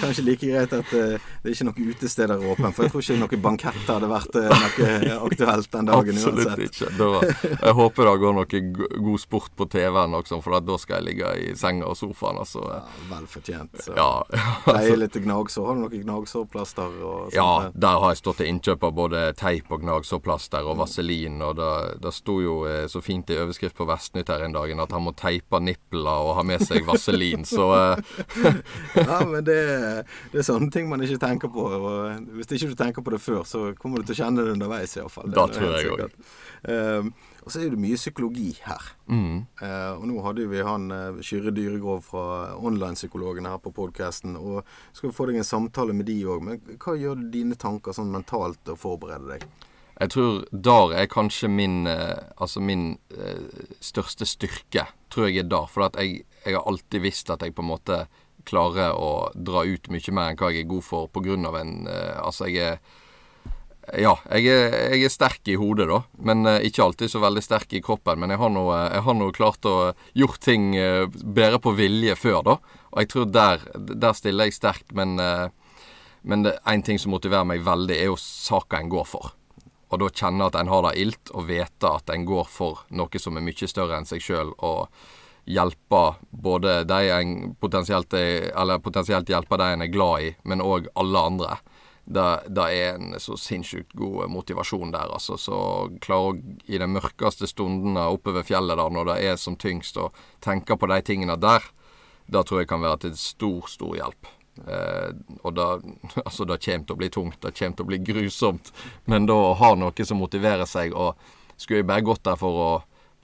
Kanskje 0.00 0.22
like 0.24 0.46
greit 0.46 0.72
at 0.72 0.92
eh, 0.96 1.20
det 1.42 1.50
er 1.50 1.54
ikke 1.54 1.66
noen 1.68 1.88
utesteder 1.92 2.42
åpne, 2.52 2.70
for 2.74 2.84
jeg 2.86 2.92
tror 2.92 3.02
ikke 3.04 3.16
noen 3.20 3.42
bankett 3.44 3.88
hadde 3.90 4.08
vært 4.10 4.36
eh, 4.40 4.64
noe 5.04 5.16
aktuelt 5.28 5.70
den 5.72 5.88
dagen 5.90 6.18
absolutt 6.18 6.46
uansett. 6.46 6.62
ikke. 6.68 6.90
Da, 6.98 7.08
jeg 7.66 7.74
håper 7.80 8.08
det 8.08 8.14
går 8.22 8.36
noe 8.38 8.60
god 9.08 9.22
sport 9.22 9.54
på 9.58 9.66
TV-en 9.72 10.16
for 10.44 10.58
da 10.64 10.78
skal 10.80 11.00
jeg 11.00 11.06
ligge 11.10 11.32
i 11.42 11.50
senga 11.58 11.88
og 11.90 11.98
sofaen. 11.98 12.38
Altså. 12.42 12.62
Ja, 12.70 12.80
vel 13.10 13.26
fortjent. 13.30 13.82
Så. 13.84 13.94
Ja, 13.98 14.10
Pleier 14.68 15.00
litt 15.00 15.18
gnagsår. 15.24 15.68
Har 15.68 15.78
du 15.78 15.84
noen 15.84 16.04
gnagsårplaster? 16.06 16.96
Ja, 17.34 17.50
der 17.74 18.00
har 18.04 18.14
jeg 18.14 18.22
stått 18.22 18.40
til 18.42 18.50
innkjøp 18.52 18.86
av 18.88 18.94
både 18.96 19.24
teip 19.38 19.72
og 19.74 19.84
gnagsårplaster 19.84 20.66
og 20.70 20.78
vaselin. 20.82 21.40
Og 21.44 21.56
det, 21.60 21.72
det 22.04 22.14
sto 22.16 22.38
jo 22.44 22.60
eh, 22.70 22.84
så 22.90 23.02
fint 23.04 23.23
i 23.30 23.38
overskrift 23.40 23.76
på 23.78 23.86
Vestnytt 23.88 24.30
her 24.32 24.44
en 24.46 24.54
dag 24.54 24.72
at 24.84 24.94
han 24.94 25.04
må 25.04 25.12
teipe 25.16 25.60
nipler 25.62 26.28
og 26.28 26.34
ha 26.38 26.44
med 26.46 26.62
seg 26.64 26.84
vaselin. 26.88 27.44
Så 27.48 27.68
eh, 27.76 28.54
Ja, 29.08 29.20
men 29.26 29.44
det, 29.46 29.58
det 30.32 30.42
er 30.42 30.46
sånne 30.46 30.70
ting 30.74 30.88
man 30.90 31.04
ikke 31.04 31.20
tenker 31.22 31.52
på. 31.52 31.66
Og 31.68 32.32
hvis 32.38 32.52
ikke 32.56 32.72
du 32.72 32.78
tenker 32.78 33.04
på 33.04 33.14
det 33.14 33.22
før, 33.24 33.44
så 33.48 33.66
kommer 33.78 34.00
du 34.00 34.08
til 34.08 34.18
å 34.18 34.22
kjenne 34.24 34.44
det 34.44 34.56
underveis 34.56 34.96
iallfall. 34.98 35.30
Da 35.34 35.46
tror 35.52 35.76
jeg 35.78 35.94
også. 35.94 36.10
Um, 36.64 37.12
og 37.44 37.52
så 37.52 37.60
er 37.60 37.74
det 37.74 37.80
mye 37.80 37.98
psykologi 38.00 38.54
her. 38.64 38.86
mm, 39.06 39.42
Uh, 39.60 39.92
og 39.98 40.06
nå 40.08 40.22
hadde 40.24 40.46
vi 40.48 40.62
han 40.64 40.88
uh, 40.92 41.20
Kyrre 41.24 41.52
Dyregrov 41.54 42.00
fra 42.06 42.24
Online-psykologene 42.56 43.52
her 43.52 43.60
på 43.62 43.72
podkasten. 43.76 44.38
Og 44.40 44.64
skal 44.92 45.10
vi 45.10 45.16
få 45.16 45.28
deg 45.28 45.40
en 45.40 45.46
samtale 45.48 45.96
med 45.96 46.08
de 46.08 46.16
òg. 46.24 46.42
Men 46.44 46.76
hva 46.80 46.96
gjør 46.98 47.20
dine 47.32 47.58
tanker 47.60 47.96
sånn 47.96 48.12
mentalt 48.12 48.72
å 48.72 48.78
forberede 48.80 49.36
deg? 49.36 49.70
Jeg 49.94 50.10
tror 50.10 50.42
der 50.50 50.92
er 50.98 51.06
kanskje 51.10 51.48
min 51.48 51.86
eh, 51.86 52.18
Altså 52.40 52.60
min 52.60 52.98
eh, 53.14 53.70
største 53.80 54.26
styrke, 54.26 54.88
tror 55.10 55.28
jeg 55.28 55.44
er 55.44 55.48
der. 55.50 55.70
For 55.70 55.86
jeg, 55.86 56.24
jeg 56.44 56.56
har 56.56 56.66
alltid 56.66 57.04
visst 57.04 57.30
at 57.30 57.42
jeg 57.42 57.54
på 57.54 57.62
en 57.62 57.70
måte 57.70 58.04
klarer 58.44 58.92
å 58.98 59.30
dra 59.34 59.64
ut 59.64 59.88
mye 59.88 60.12
mer 60.12 60.32
enn 60.32 60.38
hva 60.40 60.50
jeg 60.52 60.64
er 60.64 60.68
god 60.68 60.84
for 60.84 61.08
av 61.08 61.56
en 61.60 61.88
eh, 61.88 62.18
Altså, 62.20 62.50
jeg 62.50 62.74
er 62.74 62.78
Ja, 64.00 64.14
jeg 64.32 64.48
er, 64.48 64.74
jeg 64.96 65.04
er 65.04 65.12
sterk 65.12 65.48
i 65.52 65.58
hodet, 65.60 65.86
da. 65.90 66.02
Men 66.18 66.46
eh, 66.48 66.64
ikke 66.66 66.82
alltid 66.88 67.12
så 67.12 67.20
veldig 67.20 67.42
sterk 67.44 67.72
i 67.76 67.82
kroppen. 67.84 68.18
Men 68.18 68.32
jeg 68.32 68.40
har 68.40 69.14
nå, 69.14 69.30
klart 69.36 69.68
å 69.68 69.92
gjort 70.16 70.40
ting 70.40 70.72
eh, 70.74 71.04
bedre 71.06 71.60
på 71.60 71.74
vilje 71.76 72.16
før, 72.16 72.40
da. 72.48 72.58
Og 72.90 73.02
jeg 73.02 73.12
tror 73.12 73.28
der, 73.28 73.68
der 73.76 74.16
stiller 74.16 74.48
jeg 74.48 74.56
sterkt. 74.56 74.90
Men, 74.96 75.18
eh, 75.20 75.48
men 76.24 76.48
en 76.48 76.82
ting 76.82 76.98
som 76.98 77.12
motiverer 77.12 77.44
meg 77.44 77.60
veldig, 77.66 77.98
er 78.00 78.08
jo 78.08 78.16
saka 78.20 78.80
en 78.80 78.88
går 78.88 79.04
for. 79.04 79.34
Og 79.94 80.00
da 80.02 80.10
kjenne 80.10 80.48
at 80.50 80.56
en 80.58 80.70
har 80.72 80.88
det 80.88 80.96
ilt, 80.98 81.30
og 81.30 81.46
vite 81.48 81.90
at 81.90 82.10
en 82.10 82.26
går 82.26 82.48
for 82.50 82.82
noe 82.90 83.20
som 83.22 83.38
er 83.38 83.46
mye 83.46 83.68
større 83.70 84.00
enn 84.00 84.08
seg 84.08 84.24
sjøl. 84.24 84.50
Og 84.66 84.90
hjelpe 85.44 86.02
både 86.30 86.80
de 86.88 87.12
en 87.12 87.54
potensielt, 87.60 88.12
er, 88.16 88.50
eller 88.56 88.82
potensielt 88.82 89.30
hjelpe 89.30 89.58
de 89.60 89.70
en 89.74 89.84
er 89.86 89.92
glad 89.92 90.26
i, 90.26 90.34
men 90.42 90.64
òg 90.64 90.90
alle 90.98 91.24
andre. 91.30 91.58
Det, 92.04 92.24
det, 92.52 92.64
er 92.76 92.98
en 92.98 93.14
så 93.20 93.36
sinnssykt 93.40 93.94
god 93.96 94.28
motivasjon 94.28 94.92
der, 94.92 95.08
altså. 95.14 95.38
Så 95.40 95.56
klare 96.04 96.42
i 96.68 96.80
de 96.80 96.88
mørkeste 96.90 97.48
stundene 97.48 98.10
oppover 98.12 98.44
fjellet 98.44 98.76
der, 98.80 98.92
når 98.92 99.12
det 99.12 99.18
er 99.24 99.38
som 99.40 99.56
tyngst, 99.56 99.96
å 99.96 100.10
tenke 100.44 100.76
på 100.76 100.90
de 100.90 101.00
tingene 101.06 101.38
der, 101.40 101.64
det 102.26 102.44
tror 102.48 102.62
jeg 102.62 102.72
kan 102.72 102.84
være 102.84 103.06
til 103.06 103.16
stor, 103.20 103.68
stor 103.72 103.96
hjelp. 103.96 104.34
Eh, 104.62 105.10
og 105.42 105.54
det, 105.58 105.68
altså 106.24 106.46
det 106.48 106.60
kommer 106.64 106.86
til 106.86 106.96
å 106.96 107.00
bli 107.00 107.10
tungt, 107.12 107.40
det 107.42 107.54
kommer 107.58 107.78
til 107.78 107.86
å 107.86 107.92
bli 107.92 108.02
grusomt. 108.06 108.72
Men 109.10 109.28
da 109.30 109.38
å 109.50 109.54
ha 109.60 109.74
noe 109.78 110.06
som 110.06 110.20
motiverer 110.22 110.68
seg, 110.68 110.94
og 110.94 111.18
skulle 111.56 111.82
jeg 111.82 111.90
bare 111.90 112.06
gått 112.06 112.24
der 112.26 112.38
for 112.40 112.60
å 112.60 112.68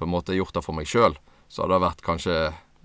på 0.00 0.06
en 0.08 0.14
måte 0.14 0.32
gjort 0.32 0.54
det 0.56 0.64
for 0.64 0.72
meg 0.72 0.88
sjøl, 0.88 1.18
så 1.50 1.62
hadde 1.62 1.76
det 1.76 1.84
vært 1.84 2.02
kanskje 2.06 2.34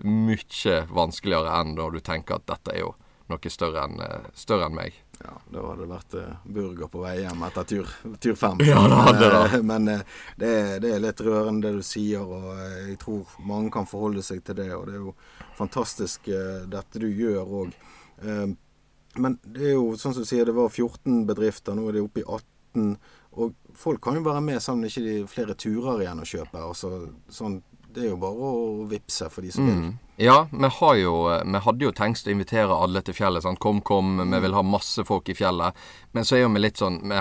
mye 0.03 0.79
vanskeligere 0.91 1.53
enn 1.61 1.77
når 1.77 1.95
du 1.95 2.01
tenker 2.03 2.35
at 2.35 2.49
dette 2.49 2.73
er 2.73 2.81
jo 2.81 2.89
noe 3.31 3.49
større 3.49 3.85
enn, 3.87 4.01
større 4.35 4.67
enn 4.67 4.75
meg. 4.75 4.97
Ja, 5.21 5.31
da 5.47 5.61
hadde 5.69 5.85
det 5.85 5.87
vært 5.93 6.15
uh, 6.19 6.33
burger 6.57 6.89
på 6.91 7.01
vei 7.05 7.13
hjem 7.21 7.45
etter 7.47 7.67
tur, 7.69 7.93
tur 8.19 8.35
fem. 8.35 8.59
Ja, 8.67 8.81
det 8.91 8.99
hadde 9.07 9.29
det. 9.31 9.61
Men 9.63 9.87
det, 9.87 9.95
er, 10.43 10.73
det, 10.83 10.91
er, 10.91 11.01
litt 11.05 11.23
rørende 11.23 11.69
det 11.69 11.79
du 11.79 11.87
sier, 11.87 12.27
og 12.27 12.51
jeg 12.59 12.99
tror 13.01 13.37
mange 13.47 13.71
kan 13.73 13.87
forholde 13.87 14.25
seg 14.27 14.43
til 14.43 14.59
det. 14.59 14.69
Og 14.75 14.89
det 14.89 14.97
er 14.97 15.05
jo 15.07 15.15
fantastisk 15.55 16.27
dette 16.75 17.01
du 17.01 17.07
gjør 17.07 17.55
òg. 17.63 17.77
Men 18.23 19.37
det 19.43 19.69
er 19.69 19.75
jo 19.75 19.93
sånn 19.99 20.15
som 20.15 20.25
du 20.25 20.29
sier, 20.29 20.47
det 20.47 20.55
var 20.55 20.71
14 20.71 21.23
bedrifter, 21.27 21.75
nå 21.75 21.87
er 21.89 21.97
det 21.97 22.03
oppe 22.05 22.23
i 22.23 22.27
18. 22.27 22.95
Og 23.35 23.55
folk 23.75 24.01
kan 24.03 24.17
jo 24.17 24.23
være 24.25 24.43
med 24.43 24.63
sammen, 24.63 24.87
ikke 24.87 25.03
de 25.05 25.15
flere 25.29 25.55
turer 25.59 26.03
igjen 26.03 26.21
å 26.23 26.27
kjøpe. 26.27 26.59
Altså, 26.59 26.91
sånn, 27.31 27.61
det 27.95 28.03
er 28.03 28.11
jo 28.11 28.19
bare 28.19 28.49
å 28.51 28.85
vippse 28.91 29.29
for 29.31 29.45
de 29.45 29.53
som 29.55 29.67
vil. 29.67 29.79
Mm. 29.79 29.95
Ja, 30.19 30.37
vi, 30.51 30.69
har 30.79 30.95
jo, 30.99 31.15
vi 31.43 31.63
hadde 31.67 31.87
jo 31.87 31.95
tenkt 31.95 32.27
å 32.27 32.31
invitere 32.31 32.75
alle 32.75 33.01
til 33.05 33.15
fjellet. 33.15 33.43
Sant? 33.43 33.59
Kom, 33.63 33.81
kom, 33.87 34.17
vi 34.19 34.39
vil 34.43 34.55
ha 34.55 34.63
masse 34.63 35.03
folk 35.07 35.31
i 35.31 35.35
fjellet. 35.35 35.75
Men 36.15 36.27
så 36.27 36.37
er 36.37 36.45
jo 36.45 36.53
vi 36.55 36.63
litt 36.63 36.79
sånn 36.79 37.01
vi, 37.03 37.19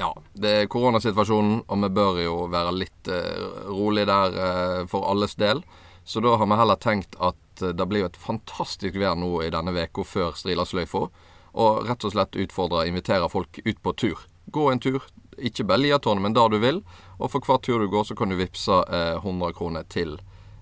Ja, 0.00 0.10
det 0.34 0.52
er 0.62 0.70
koronasituasjonen, 0.70 1.64
og 1.70 1.82
vi 1.84 1.92
bør 1.94 2.20
jo 2.22 2.36
være 2.50 2.74
litt 2.74 3.10
uh, 3.10 3.66
rolig 3.70 4.06
der 4.10 4.38
uh, 4.38 4.78
for 4.90 5.06
alles 5.10 5.36
del. 5.38 5.62
Så 6.04 6.22
da 6.22 6.34
har 6.38 6.50
vi 6.50 6.58
heller 6.58 6.80
tenkt 6.82 7.18
at 7.22 7.38
uh, 7.60 7.74
det 7.76 7.86
blir 7.90 8.04
jo 8.04 8.08
et 8.08 8.16
fantastisk 8.16 8.96
vær 8.96 9.18
nå 9.20 9.42
i 9.44 9.50
denne 9.52 9.74
uka 9.76 10.04
før 10.06 10.32
Strilasløyfa. 10.38 11.04
Og 11.52 11.84
rett 11.84 12.04
og 12.08 12.14
slett 12.14 12.38
utfordre, 12.40 12.86
invitere 12.88 13.28
folk 13.28 13.60
ut 13.64 13.82
på 13.82 13.92
tur. 13.92 14.24
Gå 14.52 14.70
en 14.72 14.80
tur, 14.80 15.04
ikke 15.36 15.64
bare 15.68 15.82
Liatårnet, 15.84 16.22
men 16.22 16.34
der 16.36 16.48
du 16.48 16.58
vil. 16.58 16.82
Og 17.18 17.30
for 17.30 17.44
hver 17.44 17.60
tur 17.62 17.80
du 17.82 17.88
går, 17.92 18.04
så 18.08 18.16
kan 18.16 18.32
du 18.32 18.38
vippse 18.40 18.82
eh, 18.88 19.18
100 19.20 19.52
kroner 19.58 19.84
til 19.88 20.16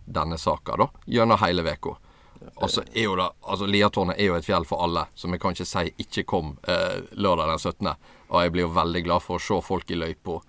denne 0.05 0.39
saka, 0.39 0.77
da. 0.77 0.89
Gjennom 1.07 1.39
hele 1.41 1.63
uka. 1.63 1.97
Og 2.55 2.71
så 2.73 2.83
er 2.95 3.05
jo 3.05 3.17
det 3.17 3.29
Altså, 3.43 3.67
Liatårnet 3.67 4.19
er 4.19 4.31
jo 4.31 4.37
et 4.39 4.47
fjell 4.47 4.65
for 4.69 4.83
alle, 4.85 5.07
så 5.15 5.29
vi 5.29 5.39
kan 5.39 5.53
ikke 5.53 5.69
si 5.69 5.93
'ikke 5.99 6.25
kom' 6.25 6.57
eh, 6.69 7.03
lørdag 7.13 7.49
den 7.49 7.59
17. 7.59 7.95
Og 8.31 8.43
jeg 8.43 8.53
blir 8.53 8.63
jo 8.63 8.75
veldig 8.75 9.05
glad 9.05 9.23
for 9.23 9.37
å 9.37 9.43
se 9.43 9.61
folk 9.67 9.91
i 9.91 9.95
løypa 9.95 10.41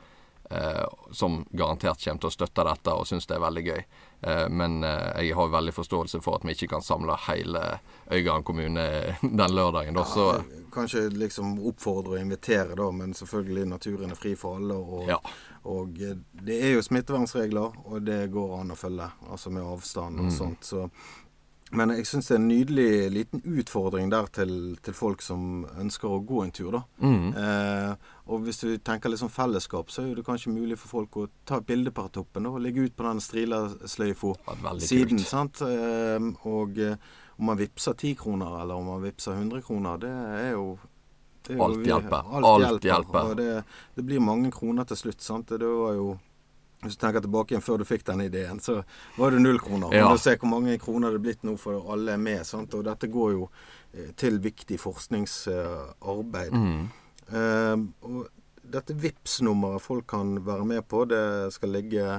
eh, 0.51 0.85
som 1.11 1.45
garantert 1.51 2.03
kommer 2.03 2.19
til 2.19 2.27
å 2.27 2.37
støtte 2.37 2.63
dette 2.63 2.93
og 2.93 3.07
syns 3.07 3.27
det 3.27 3.35
er 3.35 3.45
veldig 3.45 3.65
gøy. 3.65 3.83
Eh, 4.21 4.49
men 4.49 4.83
eh, 4.83 5.21
jeg 5.21 5.35
har 5.35 5.47
veldig 5.47 5.73
forståelse 5.73 6.21
for 6.21 6.37
at 6.37 6.45
vi 6.45 6.53
ikke 6.53 6.75
kan 6.75 6.83
samle 6.85 7.15
hele 7.27 7.61
Øygarden 8.11 8.43
kommune 8.43 8.83
den 9.21 9.55
lørdagen. 9.55 9.97
Da, 9.97 10.05
så 10.05 10.27
ja, 10.37 10.59
Kanskje 10.71 11.09
liksom 11.09 11.57
oppfordre 11.67 12.15
og 12.15 12.21
invitere, 12.21 12.75
da, 12.79 12.91
men 12.95 13.15
selvfølgelig 13.17 13.65
naturen 13.73 14.13
er 14.13 14.19
fri 14.19 14.35
for 14.39 14.61
alle. 14.61 14.77
Og, 14.77 15.09
ja. 15.09 15.17
og 15.67 15.97
eh, 15.99 16.19
det 16.45 16.59
er 16.67 16.75
jo 16.77 16.85
smittevernregler, 16.85 17.81
og 17.85 18.05
det 18.05 18.21
går 18.31 18.55
an 18.59 18.75
å 18.75 18.77
følge, 18.77 19.09
altså 19.27 19.51
med 19.51 19.65
avstand 19.65 20.21
og 20.21 20.29
mm. 20.29 20.37
sånt. 20.37 20.69
Så 20.69 20.85
men 21.77 21.93
jeg 21.95 22.07
syns 22.09 22.29
det 22.29 22.35
er 22.35 22.41
en 22.41 22.49
nydelig 22.49 22.89
liten 23.15 23.43
utfordring 23.61 24.11
der 24.11 24.27
til, 24.35 24.53
til, 24.83 24.95
folk 24.95 25.23
som 25.23 25.63
ønsker 25.79 26.11
å 26.11 26.21
gå 26.27 26.43
en 26.43 26.53
tur, 26.55 26.71
da. 26.75 26.81
Mm. 26.99 27.31
Eh, 27.41 28.09
og 28.31 28.45
hvis 28.45 28.61
du 28.63 28.67
tenker 28.83 29.11
litt 29.11 29.21
sånn 29.21 29.33
fellesskap, 29.33 29.91
så 29.91 30.05
er 30.05 30.17
det 30.17 30.25
kanskje 30.27 30.53
mulig 30.53 30.77
for 30.81 30.99
folk 30.99 31.17
å 31.17 31.27
ta 31.47 31.61
et 31.61 31.67
bilde 31.67 31.93
på 31.95 32.05
toppen 32.13 32.49
og 32.49 32.61
ligge 32.63 32.85
ut 32.85 32.95
på 32.95 33.07
den 33.07 33.23
Strilasløyfo-siden. 33.23 35.23
sant? 35.25 35.63
Eh, 35.65 36.31
og 36.47 36.79
om 37.41 37.49
man 37.49 37.57
vippser 37.57 37.95
ti 37.97 38.13
kroner, 38.15 38.59
eller 38.61 38.77
om 38.77 38.91
man 38.91 39.01
vippser 39.01 39.33
100 39.33 39.63
kroner, 39.65 40.01
det 40.01 40.13
er 40.13 40.51
jo 40.53 40.65
det 41.41 41.55
er 41.55 41.57
jo, 41.57 41.63
Alt 41.65 41.87
hjelper. 41.87 42.19
Alt, 42.21 42.45
alt 42.45 42.65
hjelper. 42.65 42.87
hjelper. 42.87 43.29
Og 43.29 43.37
det, 43.39 43.63
det, 43.95 44.03
blir 44.05 44.21
mange 44.21 44.51
kroner 44.53 44.85
til 44.85 44.99
slutt. 44.99 45.23
sant? 45.25 45.49
Det 45.49 45.65
var 45.65 45.95
jo 45.97 46.11
hvis 46.81 46.97
du 46.97 47.01
tenker 47.01 47.21
tilbake 47.21 47.53
igjen 47.53 47.63
før 47.63 47.81
du 47.81 47.85
fikk 47.85 48.05
den 48.07 48.23
ideen, 48.25 48.59
så 48.59 48.79
var 49.17 49.33
det 49.33 49.41
null 49.43 49.59
kroner. 49.61 49.93
Ja. 49.93 50.07
Men 50.07 50.17
du 50.17 50.23
ser 50.23 50.39
hvor 50.41 50.49
mange 50.49 50.77
kroner 50.81 51.13
det 51.13 51.21
er 51.21 51.25
blitt 51.27 51.45
nå 51.45 51.53
for 51.61 51.93
alle 51.93 52.15
er 52.15 52.21
med. 52.21 52.41
Sant? 52.47 52.73
Og 52.77 52.85
dette 52.87 53.09
går 53.11 53.35
jo 53.35 53.47
eh, 53.93 54.11
til 54.17 54.39
viktig 54.41 54.79
forskningsarbeid. 54.81 56.57
Mm. 56.57 56.83
Uh, 57.31 57.85
og 58.01 58.25
dette 58.71 58.95
VIPS-nummeret 58.97 59.83
folk 59.83 60.07
kan 60.09 60.35
være 60.45 60.65
med 60.67 60.87
på, 60.89 61.05
det 61.07 61.51
skal 61.55 61.73
ligge 61.75 62.17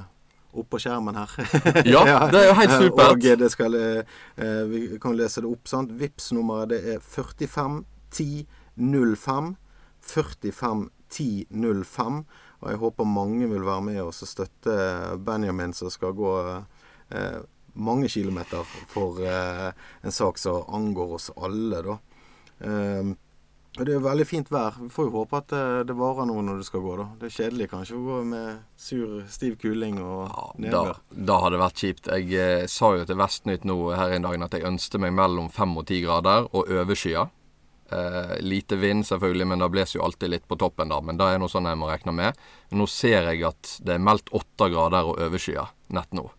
oppå 0.53 0.79
skjermen 0.81 1.17
her. 1.17 1.35
ja, 1.95 2.05
det 2.31 2.43
er 2.43 2.49
jo 2.51 2.57
helt 2.61 2.77
supert. 2.85 3.17
Og 3.17 3.43
det 3.43 3.51
skal, 3.53 3.77
uh, 3.77 4.63
vi 4.71 4.85
kan 5.03 5.19
lese 5.19 5.43
det 5.43 5.51
opp. 5.51 5.67
sant? 5.69 5.93
VIPS-nummeret 5.99 6.71
det 6.77 6.81
er 6.95 7.03
45 7.03 7.83
10 8.13 8.47
05 8.77 9.55
45 10.03 10.89
10 11.13 11.47
05. 11.85 12.25
Og 12.63 12.71
jeg 12.71 12.81
håper 12.83 13.09
mange 13.09 13.49
vil 13.51 13.67
være 13.67 13.87
med 13.89 14.03
oss 14.05 14.23
og 14.23 14.31
støtte 14.31 14.77
Benjamin, 15.27 15.75
som 15.75 15.91
skal 15.91 16.15
gå 16.15 16.33
eh, 17.11 17.41
mange 17.75 18.09
kilometer 18.13 18.63
for 18.93 19.19
eh, 19.27 19.73
en 20.03 20.15
sak 20.15 20.39
som 20.39 20.63
angår 20.71 21.19
oss 21.19 21.31
alle, 21.37 21.83
da. 21.83 21.99
Eh, 22.63 23.13
og 23.79 23.87
Det 23.89 23.95
er 23.97 24.03
veldig 24.05 24.25
fint 24.29 24.51
vær. 24.53 24.75
Vi 24.77 24.91
får 24.93 25.07
jo 25.09 25.13
håpe 25.15 25.39
at 25.39 25.47
det, 25.49 25.67
det 25.89 25.95
varer 25.97 26.27
noe 26.29 26.43
når 26.45 26.59
du 26.61 26.65
skal 26.67 26.83
gå. 26.85 26.97
da. 27.01 27.07
Det 27.21 27.31
er 27.31 27.37
kjedelig 27.39 27.71
kanskje 27.73 27.97
å 27.97 28.03
gå 28.05 28.19
med 28.29 28.59
sur, 28.77 29.15
stiv 29.33 29.55
kuling 29.63 29.97
og 30.03 30.27
ja, 30.27 30.49
nedbør. 30.67 30.99
Da, 31.09 31.23
da 31.31 31.39
hadde 31.41 31.57
det 31.57 31.63
vært 31.63 31.85
kjipt. 31.85 32.11
Jeg 32.13 32.43
eh, 32.43 32.67
sa 32.69 32.91
jo 32.99 33.07
til 33.09 33.21
Vestnytt 33.23 33.65
nå 33.69 33.79
her 33.97 34.13
en 34.13 34.29
dag 34.29 34.45
at 34.45 34.59
jeg 34.59 34.69
ønsket 34.69 35.01
meg 35.07 35.17
mellom 35.17 35.49
fem 35.53 35.73
og 35.81 35.89
ti 35.89 36.03
grader 36.05 36.51
og 36.53 36.69
overskya. 36.69 37.31
Eh, 37.93 38.41
lite 38.41 38.77
vind, 38.77 39.07
selvfølgelig, 39.07 39.47
men 39.47 39.59
det 39.59 39.69
blåser 39.69 39.99
jo 39.99 40.05
alltid 40.05 40.31
litt 40.31 40.49
på 40.49 40.57
toppen, 40.57 40.89
da. 40.89 41.01
Men 41.01 41.19
det 41.21 41.29
er 41.29 41.41
noe 41.43 41.53
sånn 41.53 41.69
jeg 41.69 41.81
må 41.81 41.91
regne 41.91 42.15
med. 42.17 42.45
Nå 42.73 42.87
ser 42.89 43.29
jeg 43.29 43.43
at 43.49 43.77
det 43.85 43.97
er 43.97 44.07
meldt 44.07 44.33
åtte 44.33 44.71
grader 44.73 45.11
og 45.11 45.21
overskya 45.21 45.67
nett 45.93 46.17
nå. 46.17 46.31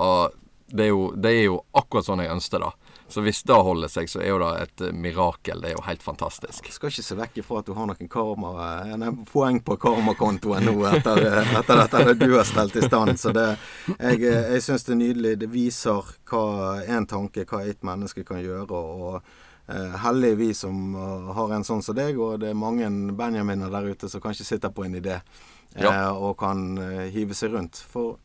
Og 0.00 0.38
det 0.72 0.86
er, 0.86 0.94
jo, 0.94 1.10
det 1.12 1.34
er 1.34 1.44
jo 1.50 1.58
akkurat 1.76 2.06
sånn 2.06 2.22
jeg 2.24 2.32
ønsker 2.32 2.64
det. 2.64 2.70
Så 3.12 3.20
hvis 3.20 3.42
det 3.44 3.58
holder 3.60 3.90
seg, 3.92 4.08
så 4.08 4.22
er 4.24 4.30
jo 4.30 4.38
det 4.40 4.52
et 4.62 4.82
mirakel. 4.96 5.60
Det 5.60 5.68
er 5.68 5.74
jo 5.74 5.84
helt 5.84 6.00
fantastisk. 6.00 6.64
Jeg 6.64 6.78
skal 6.78 6.88
ikke 6.88 7.04
se 7.04 7.16
vekk 7.18 7.40
ifra 7.42 7.60
at 7.60 7.68
du 7.68 7.74
har 7.76 7.90
noen 7.90 8.08
karma, 8.08 8.52
nei, 8.96 9.10
poeng 9.28 9.60
på 9.60 9.76
karmakontoen 9.82 10.64
nå 10.64 10.78
etter, 10.88 11.20
etter 11.58 11.82
dette 11.82 12.16
du 12.22 12.30
har 12.38 12.48
stelt 12.48 12.78
i 12.80 12.86
stand. 12.86 13.20
Så 13.20 13.34
det, 13.36 13.50
jeg, 13.98 14.22
jeg 14.24 14.64
syns 14.64 14.88
det 14.88 14.96
er 14.96 15.00
nydelig. 15.02 15.34
Det 15.44 15.52
viser 15.52 16.14
hva 16.32 16.46
en 16.88 17.10
tanke, 17.10 17.44
hva 17.52 17.66
ett 17.68 17.84
menneske 17.84 18.24
kan 18.24 18.40
gjøre. 18.40 18.80
og 18.80 19.18
eh, 19.20 19.50
heldige 19.68 20.34
vi 20.34 20.54
som 20.54 20.94
uh, 20.94 21.30
har 21.36 21.54
en 21.54 21.64
sånn 21.64 21.82
som 21.82 21.96
deg, 21.96 22.18
og 22.20 22.40
det 22.42 22.50
er 22.50 22.58
mange 22.58 22.88
Benjaminer 23.16 23.70
der 23.72 23.92
ute 23.92 24.10
som 24.10 24.20
kanskje 24.20 24.48
sitter 24.48 24.72
på 24.74 24.84
en 24.84 24.98
idé 24.98 25.14
eh, 25.14 25.84
ja. 25.84 26.10
og 26.12 26.36
kan 26.40 26.76
hive 27.12 27.36
seg 27.38 27.54
rundt. 27.54 27.78
For 27.78 28.18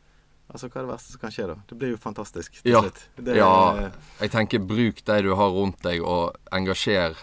altså, 0.50 0.68
hva 0.68 0.82
er 0.82 0.88
det 0.88 0.92
verste 0.96 1.14
som 1.14 1.22
kan 1.22 1.36
skje, 1.36 1.48
da? 1.52 1.58
Det 1.70 1.78
blir 1.78 1.94
jo 1.94 2.02
fantastisk. 2.02 2.60
Ja. 2.66 2.82
Det, 3.16 3.38
ja. 3.38 3.92
Jeg 4.20 4.34
tenker 4.34 4.66
bruk 4.66 5.04
de 5.06 5.22
du 5.24 5.32
har 5.38 5.54
rundt 5.56 5.80
deg, 5.86 6.02
og 6.02 6.36
engasjer, 6.52 7.16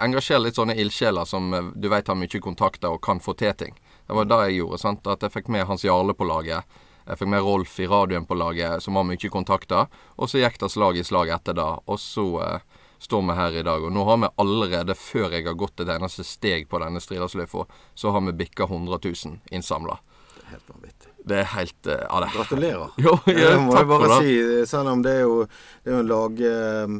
engasjer 0.00 0.42
litt 0.42 0.58
sånne 0.58 0.78
ildsjeler 0.80 1.28
som 1.28 1.52
du 1.76 1.88
vet 1.92 2.08
har 2.08 2.18
mye 2.18 2.42
kontakter 2.42 2.96
og 2.96 3.02
kan 3.04 3.20
få 3.20 3.36
til 3.38 3.54
ting. 3.54 3.76
Det 4.10 4.16
var 4.16 4.26
det 4.26 4.44
jeg 4.48 4.62
gjorde. 4.62 4.78
sant? 4.82 5.06
At 5.06 5.22
jeg 5.22 5.36
fikk 5.36 5.52
med 5.52 5.68
Hans 5.68 5.84
Jarle 5.86 6.16
på 6.18 6.26
laget. 6.26 6.66
Jeg 7.06 7.18
fikk 7.18 7.30
med 7.30 7.42
Rolf 7.42 7.76
i 7.78 7.86
radioen 7.86 8.26
på 8.26 8.34
laget, 8.34 8.82
som 8.82 8.96
har 8.98 9.06
mye 9.06 9.30
kontakter. 9.30 9.86
Og 10.16 10.30
så 10.30 10.40
gikk 10.40 10.58
det 10.62 10.70
slag 10.70 10.98
i 10.98 11.04
slag 11.06 11.30
etter 11.34 11.56
det. 11.58 11.70
Og 11.90 11.98
så 12.02 12.26
uh, 12.38 12.79
står 13.00 13.22
vi 13.30 13.36
her 13.38 13.58
i 13.60 13.62
dag. 13.66 13.84
Og 13.84 13.92
nå 13.92 14.04
har 14.04 14.18
vi 14.20 14.28
allerede, 14.44 14.94
før 14.98 15.32
jeg 15.32 15.46
har 15.48 15.56
gått 15.58 15.80
et 15.80 15.88
eneste 15.96 16.24
steg 16.26 16.68
på 16.68 16.80
denne 16.82 17.00
stridersløyfa, 17.00 17.64
så 17.96 18.12
har 18.12 18.24
vi 18.28 18.36
bikka 18.44 18.68
100 18.68 18.98
000 19.04 19.38
innsamla. 19.56 19.98
Det 20.36 20.46
helt 20.50 20.70
vanvittig. 20.70 21.12
Det 21.30 21.36
er 21.38 21.48
helt 21.52 21.86
uh, 21.86 21.92
ja, 21.92 22.20
det. 22.24 22.28
Gratulerer. 22.34 22.90
Jo, 23.04 23.12
ja, 23.26 23.50
det 23.52 23.60
må 23.64 23.76
jeg 23.76 23.88
bare 23.90 24.18
si. 24.20 24.34
Selv 24.68 24.92
om 24.92 25.04
det 25.04 25.14
er 25.18 25.22
jo, 25.22 25.36
det 25.84 25.92
er 25.92 25.96
jo 25.96 26.00
en 26.02 26.10
lag, 26.10 26.42
eh, 26.50 26.96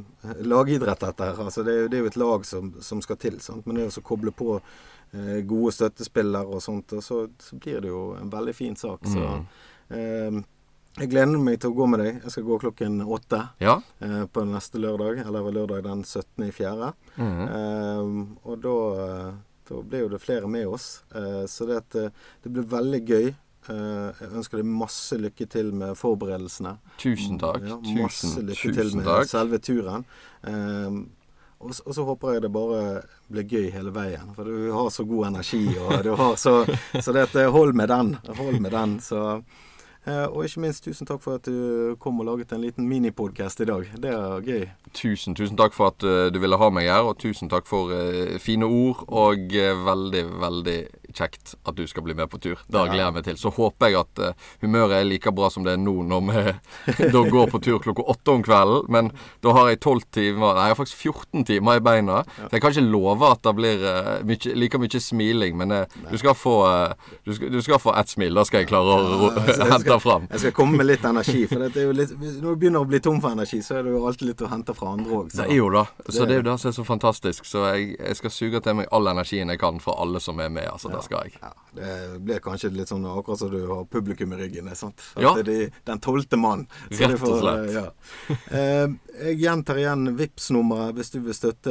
lagidrett, 0.53 1.03
dette 1.05 1.29
her. 1.31 1.43
Altså, 1.47 1.65
det, 1.67 1.75
er 1.75 1.83
jo, 1.85 1.91
det 1.91 1.99
er 1.99 2.05
jo 2.05 2.13
et 2.13 2.21
lag 2.21 2.47
som, 2.49 2.71
som 2.85 3.03
skal 3.05 3.19
til. 3.21 3.41
Sant? 3.45 3.67
Men 3.67 3.81
det 3.81 3.89
å 3.91 4.05
koble 4.07 4.33
på 4.37 4.57
eh, 4.61 5.41
gode 5.49 5.75
støttespillere 5.77 6.47
og 6.47 6.63
sånt, 6.65 6.97
og 6.97 7.05
så, 7.05 7.25
så, 7.43 7.59
blir 7.61 7.83
det 7.85 7.93
jo 7.93 8.07
en 8.21 8.33
veldig 8.33 8.57
fin 8.57 8.77
sak. 8.79 9.05
Så 9.09 9.21
Mm. 9.21 9.45
eh, 9.99 10.41
jeg 10.99 11.09
gleder 11.11 11.39
meg 11.39 11.61
til 11.61 11.71
å 11.71 11.75
gå 11.77 11.87
med 11.89 12.01
deg. 12.01 12.23
Jeg 12.25 12.31
skal 12.35 12.43
gå 12.45 12.59
klokken 12.61 13.01
åtte 13.07 13.49
Ja. 13.61 13.81
eh, 14.01 14.25
på 14.27 14.45
neste 14.45 14.79
lørdag, 14.83 15.21
eller 15.27 15.51
lørdag 15.53 15.83
den 15.85 16.03
17. 16.05 16.49
i 16.49 16.51
fjerde. 16.51 16.93
Mhm. 17.17 17.45
Eh, 17.49 18.49
og 18.51 18.61
da, 18.61 18.75
eh, 19.05 19.33
da 19.69 19.83
blir 19.83 20.01
jo 20.01 20.09
det 20.09 20.21
flere 20.21 20.49
med 20.49 20.67
oss. 20.67 21.03
Eh, 21.15 21.47
så 21.47 21.67
det, 21.67 21.77
at, 21.77 21.95
eh, 21.95 22.11
det 22.43 22.53
blir 22.53 22.65
veldig 22.65 23.07
gøy. 23.07 23.35
Eh, 23.69 24.13
jeg 24.21 24.31
ønsker 24.33 24.57
deg 24.57 24.65
masse 24.67 25.13
lykke 25.21 25.49
til 25.49 25.71
med 25.73 25.95
forberedelsene. 25.95 26.79
Tusen 26.99 27.39
takk. 27.39 27.63
Ja, 27.69 27.77
masse 28.03 28.27
tusen, 28.27 28.47
lykke 28.49 28.75
til 28.75 28.97
med 28.97 29.05
takk. 29.05 29.27
selve 29.29 29.59
turen. 29.61 30.05
Og, 31.61 31.71
s- 31.75 31.83
og 31.85 31.93
så 31.95 32.05
håper 32.09 32.33
jeg 32.35 32.43
det 32.47 32.53
bare 32.55 33.03
blir 33.31 33.45
gøy 33.45 33.71
hele 33.75 33.93
veien. 33.93 34.35
For 34.35 34.45
du 34.49 34.73
har 34.73 34.89
så 34.89 35.05
god 35.07 35.27
energi, 35.27 35.77
og 35.79 36.03
du 36.07 36.15
har 36.17 36.35
så 36.41 36.65
Så 37.03 37.13
det 37.13 37.27
at 37.37 37.51
hold 37.53 37.75
med 37.75 37.89
den. 37.93 38.15
Hold 38.37 38.61
med 38.61 38.73
den. 38.73 38.99
Så 39.05 39.43
Og 40.07 40.45
ikke 40.47 40.63
minst 40.65 40.85
tusen 40.85 41.07
takk 41.07 41.21
for 41.21 41.37
at 41.37 41.45
du 41.45 41.97
kom 42.01 42.23
og 42.23 42.27
laget 42.31 42.55
en 42.57 42.63
liten 42.65 42.87
minipodkast 42.89 43.61
i 43.61 43.67
dag. 43.69 43.91
Det 44.01 44.13
er 44.15 44.41
gøy. 44.47 44.63
Tusen, 44.97 45.37
tusen 45.37 45.59
takk 45.61 45.77
for 45.77 45.93
at 45.93 46.03
eh, 46.03 46.31
du 46.33 46.41
ville 46.41 46.57
ha 46.57 46.71
meg 46.73 46.89
her, 46.89 47.05
og 47.07 47.19
tusen 47.21 47.51
takk 47.53 47.69
for 47.69 47.93
eh, 47.95 48.39
fine 48.41 48.65
ord. 48.65 49.05
Og 49.07 49.53
eh, 49.53 49.77
veldig, 49.77 50.25
veldig 50.41 50.79
kjekt 51.17 51.55
at 51.65 51.77
du 51.77 51.87
skal 51.89 52.05
bli 52.07 52.15
med 52.17 52.31
på 52.31 52.41
tur. 52.43 52.59
Det 52.67 52.85
gleder 52.91 53.05
jeg 53.05 53.17
meg 53.17 53.27
til. 53.27 53.39
Så 53.41 53.53
håper 53.55 53.91
jeg 53.91 54.01
at 54.01 54.23
uh, 54.23 54.49
humøret 54.63 55.01
er 55.01 55.09
like 55.09 55.33
bra 55.35 55.51
som 55.53 55.67
det 55.67 55.75
er 55.77 55.83
nå 55.83 55.97
når 56.11 56.27
vi 56.29 56.43
da 57.15 57.23
går 57.31 57.51
på 57.53 57.61
tur 57.65 57.81
klokka 57.83 58.07
åtte 58.13 58.35
om 58.35 58.45
kvelden. 58.45 58.89
Men 58.93 59.11
da 59.45 59.55
har 59.57 59.71
jeg 59.71 59.83
tolv 59.85 60.07
timer 60.15 60.57
Nei, 60.61 60.67
jeg 60.67 60.75
har 60.75 60.79
faktisk 60.79 61.05
14 61.11 61.45
timer 61.47 61.79
i 61.79 61.85
beina. 61.85 62.23
Så 62.39 62.51
jeg 62.57 62.63
kan 62.65 62.75
ikke 62.75 62.87
love 62.91 63.31
at 63.31 63.43
det 63.47 63.55
blir 63.57 63.85
uh, 63.85 64.13
mye, 64.27 64.55
like 64.59 64.81
mye 64.81 65.01
smiling, 65.01 65.57
men 65.61 65.75
eh, 65.75 65.99
du 66.11 66.17
skal 66.21 66.35
få 66.37 66.55
uh, 66.67 67.13
du, 67.25 67.33
skal, 67.35 67.53
du 67.53 67.61
skal 67.65 67.81
få 67.83 67.95
ett 67.99 68.11
smil. 68.13 68.35
Da 68.37 68.45
skal 68.49 68.65
jeg 68.65 68.71
klare 68.71 68.97
å 68.97 69.31
hente 69.73 69.99
fram. 70.03 70.27
Jeg 70.31 70.45
skal 70.45 70.57
komme 70.57 70.81
med 70.81 70.89
litt 70.91 71.05
energi. 71.07 71.45
For 71.51 71.63
det 71.63 71.83
er 71.83 71.89
jo 71.89 71.97
litt, 71.97 72.15
når 72.19 72.57
du 72.57 72.63
begynner 72.65 72.85
å 72.85 72.89
bli 72.91 73.01
tom 73.05 73.21
for 73.23 73.37
energi, 73.37 73.61
så 73.65 73.79
er 73.81 73.87
det 73.87 73.95
jo 73.95 74.03
alltid 74.09 74.33
litt 74.33 74.45
å 74.45 74.51
hente 74.51 74.77
fra 74.77 74.95
andre 74.97 75.21
òg. 75.21 75.33
Det 75.35 75.47
er 75.47 75.59
jo 75.59 75.71
da. 75.75 75.87
Så 76.09 76.27
det 76.27 76.37
er 76.37 76.43
jo 76.43 76.49
det 76.51 76.57
som 76.63 76.73
er 76.73 76.77
så 76.77 76.87
fantastisk. 76.87 77.49
Så 77.49 77.65
jeg, 77.71 77.95
jeg 77.99 78.21
skal 78.21 78.35
suge 78.35 78.63
til 78.65 78.79
meg 78.81 78.91
all 78.95 79.11
energien 79.13 79.53
jeg 79.53 79.61
kan 79.61 79.81
fra 79.83 79.97
alle 80.03 80.23
som 80.23 80.41
er 80.43 80.53
med. 80.53 80.69
Altså, 80.71 80.91
det 80.93 81.00
skal 81.07 81.21
jeg. 81.29 81.33
Ja, 81.43 81.51
det 81.77 81.91
blir 82.25 82.41
kanskje 82.45 82.71
litt 82.75 82.89
sånn 82.91 83.07
akkurat 83.07 83.39
som 83.43 83.51
du 83.53 83.61
har 83.69 83.85
publikum 83.91 84.33
i 84.33 84.37
ryggen. 84.43 84.67
sant? 84.77 84.99
At 85.17 85.23
Ja. 85.23 85.31
det 85.35 85.41
er 85.41 85.45
de, 85.51 85.71
den 85.87 86.01
tolvte 86.01 86.37
mann. 86.41 86.67
Så 86.91 86.99
Rett 87.07 87.15
og 87.17 87.21
får, 87.27 87.41
slett. 87.41 87.71
Ja. 87.75 87.87
Eh, 88.57 88.89
jeg 89.27 89.35
gjentar 89.43 89.77
igjen 89.83 90.03
vips 90.17 90.51
nummeret 90.51 90.95
hvis 90.95 91.11
du 91.15 91.21
vil 91.21 91.35
støtte 91.35 91.71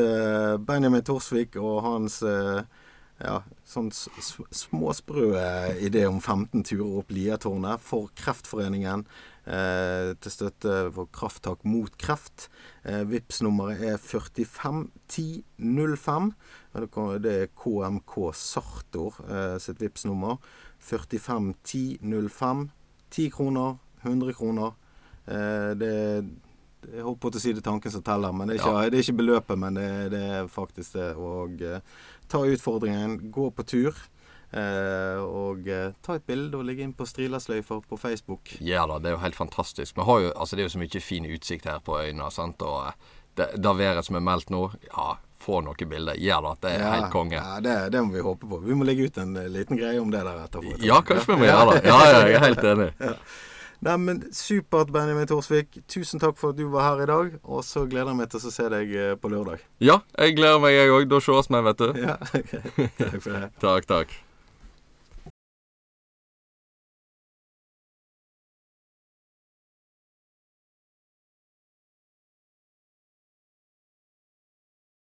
Benjamin 0.65 1.01
Torsvik 1.03 1.55
og 1.57 1.83
hans 1.83 2.21
eh, 2.23 2.61
ja, 3.19 3.41
sånn 3.67 3.91
småsprø 3.91 5.33
idé 5.83 6.05
om 6.07 6.21
15 6.21 6.63
turer 6.63 6.97
opp 7.01 7.09
Liatårnet 7.11 7.79
for 7.83 8.07
Kreftforeningen. 8.15 9.03
Eh, 9.49 10.13
til 10.21 10.31
støtte 10.31 10.91
for 10.93 11.07
krafttak 11.11 11.63
mot 11.65 11.89
kreft. 11.97 12.49
Eh, 12.85 13.01
vips 13.09 13.41
nummeret 13.41 13.81
er 13.81 13.97
451005. 13.97 16.33
Det 16.73 17.31
er 17.41 17.47
KMK 17.57 18.33
Sartor 18.37 19.15
eh, 19.29 19.57
sitt 19.59 19.79
vips 19.81 20.05
nummer 20.05 20.37
451005. 20.79 22.69
10 23.09 23.29
kroner, 23.33 23.77
100 24.03 24.33
kroner. 24.37 24.75
Eh, 25.27 25.73
det 25.79 26.25
jeg 26.93 27.03
holdt 27.03 27.19
på 27.19 27.27
å 27.35 27.39
si 27.41 27.51
det 27.51 27.59
er 27.59 27.65
tanken 27.65 27.91
som 27.91 28.01
teller, 28.05 28.31
men 28.31 28.47
det 28.47 28.55
er 28.55 28.61
ikke, 28.61 28.71
Ja. 28.83 28.89
det 28.89 28.99
er 28.99 29.03
ikke 29.03 29.17
beløpet. 29.19 29.57
Men 29.59 29.73
det, 29.75 30.11
det 30.13 30.21
er 30.37 30.47
faktisk 30.47 30.93
det. 30.95 31.09
Og 31.19 31.61
eh, 31.61 31.81
ta 32.31 32.39
utfordringen, 32.47 33.31
gå 33.35 33.49
på 33.51 33.65
tur. 33.67 33.97
Eh, 34.53 35.19
og 35.21 35.67
eh, 35.67 35.91
ta 36.01 36.15
et 36.17 36.25
bilde 36.25 36.57
og 36.57 36.63
ligge 36.65 36.81
inn 36.85 36.93
på 36.97 37.05
Strilasløyfer 37.05 37.83
på 37.89 37.97
Facebook. 37.99 38.55
Ja 38.63 38.85
da, 38.89 38.97
det 38.97 39.11
er 39.11 39.17
jo 39.17 39.23
helt 39.25 39.35
fantastisk. 39.37 39.97
Jo, 39.99 40.31
altså 40.31 40.55
Det 40.55 40.63
er 40.63 40.69
jo 40.69 40.75
så 40.77 40.81
mye 40.81 41.01
fin 41.03 41.25
utsikt 41.25 41.65
her 41.69 41.79
på 41.83 41.99
øyene. 41.99 42.31
sant? 42.31 42.61
Og 42.61 42.87
eh, 42.87 42.93
det, 43.37 43.49
det 43.61 43.75
været 43.77 44.05
som 44.07 44.15
er 44.15 44.25
meldt 44.25 44.49
nå, 44.49 44.69
ja, 44.87 45.17
få 45.43 45.61
noen 45.65 45.89
bilder. 45.89 46.17
Gjør 46.19 46.45
det 46.45 46.55
at 46.55 46.65
det 46.65 46.73
er 46.77 46.87
helt 46.95 47.11
konge. 47.13 47.37
Ja, 47.37 47.59
det, 47.63 47.75
det 47.93 48.01
må 48.05 48.15
vi 48.15 48.25
håpe 48.25 48.49
på. 48.49 48.59
Vi 48.65 48.77
må 48.77 48.87
legge 48.87 49.07
ut 49.09 49.21
en 49.21 49.37
eh, 49.39 49.51
liten 49.51 49.79
greie 49.79 49.99
om 50.01 50.11
det 50.13 50.23
der 50.25 50.43
etterpå. 50.45 50.75
Ja, 50.83 51.01
kanskje 51.05 51.33
vi 51.33 51.39
må 51.43 51.49
gjøre 51.49 51.77
det. 51.77 51.85
Ja, 51.87 52.01
ja, 52.05 52.19
jeg 52.27 52.39
er 52.39 52.45
helt 52.47 52.67
enig. 52.73 52.91
Nei, 53.79 53.95
men 53.95 54.23
Supert, 54.35 54.89
Benjamin 54.91 55.27
Thorsvik. 55.27 55.77
Tusen 55.87 56.19
takk 56.19 56.35
for 56.39 56.51
at 56.51 56.59
du 56.59 56.65
var 56.73 56.89
her 56.89 57.03
i 57.05 57.09
dag. 57.09 57.35
Og 57.47 57.63
så 57.63 57.85
gleder 57.87 58.11
jeg 58.11 58.19
meg 58.19 58.31
til 58.33 58.43
å 58.43 58.55
se 58.55 58.71
deg 58.75 58.95
eh, 58.95 59.13
på 59.19 59.31
lørdag. 59.31 59.63
Ja, 59.79 60.01
jeg 60.19 60.35
gleder 60.39 60.59
meg, 60.63 60.75
jeg 60.75 60.95
òg. 60.95 61.07
Da 61.11 61.21
sees 61.23 61.51
vi, 61.51 61.67
vet 61.69 61.85
du. 61.85 62.01
Ja, 62.03 62.17
okay. 62.41 62.89
Takk 62.99 63.21
for 63.23 63.37
det. 63.37 63.45
Takk, 63.63 63.93
takk. 63.95 64.19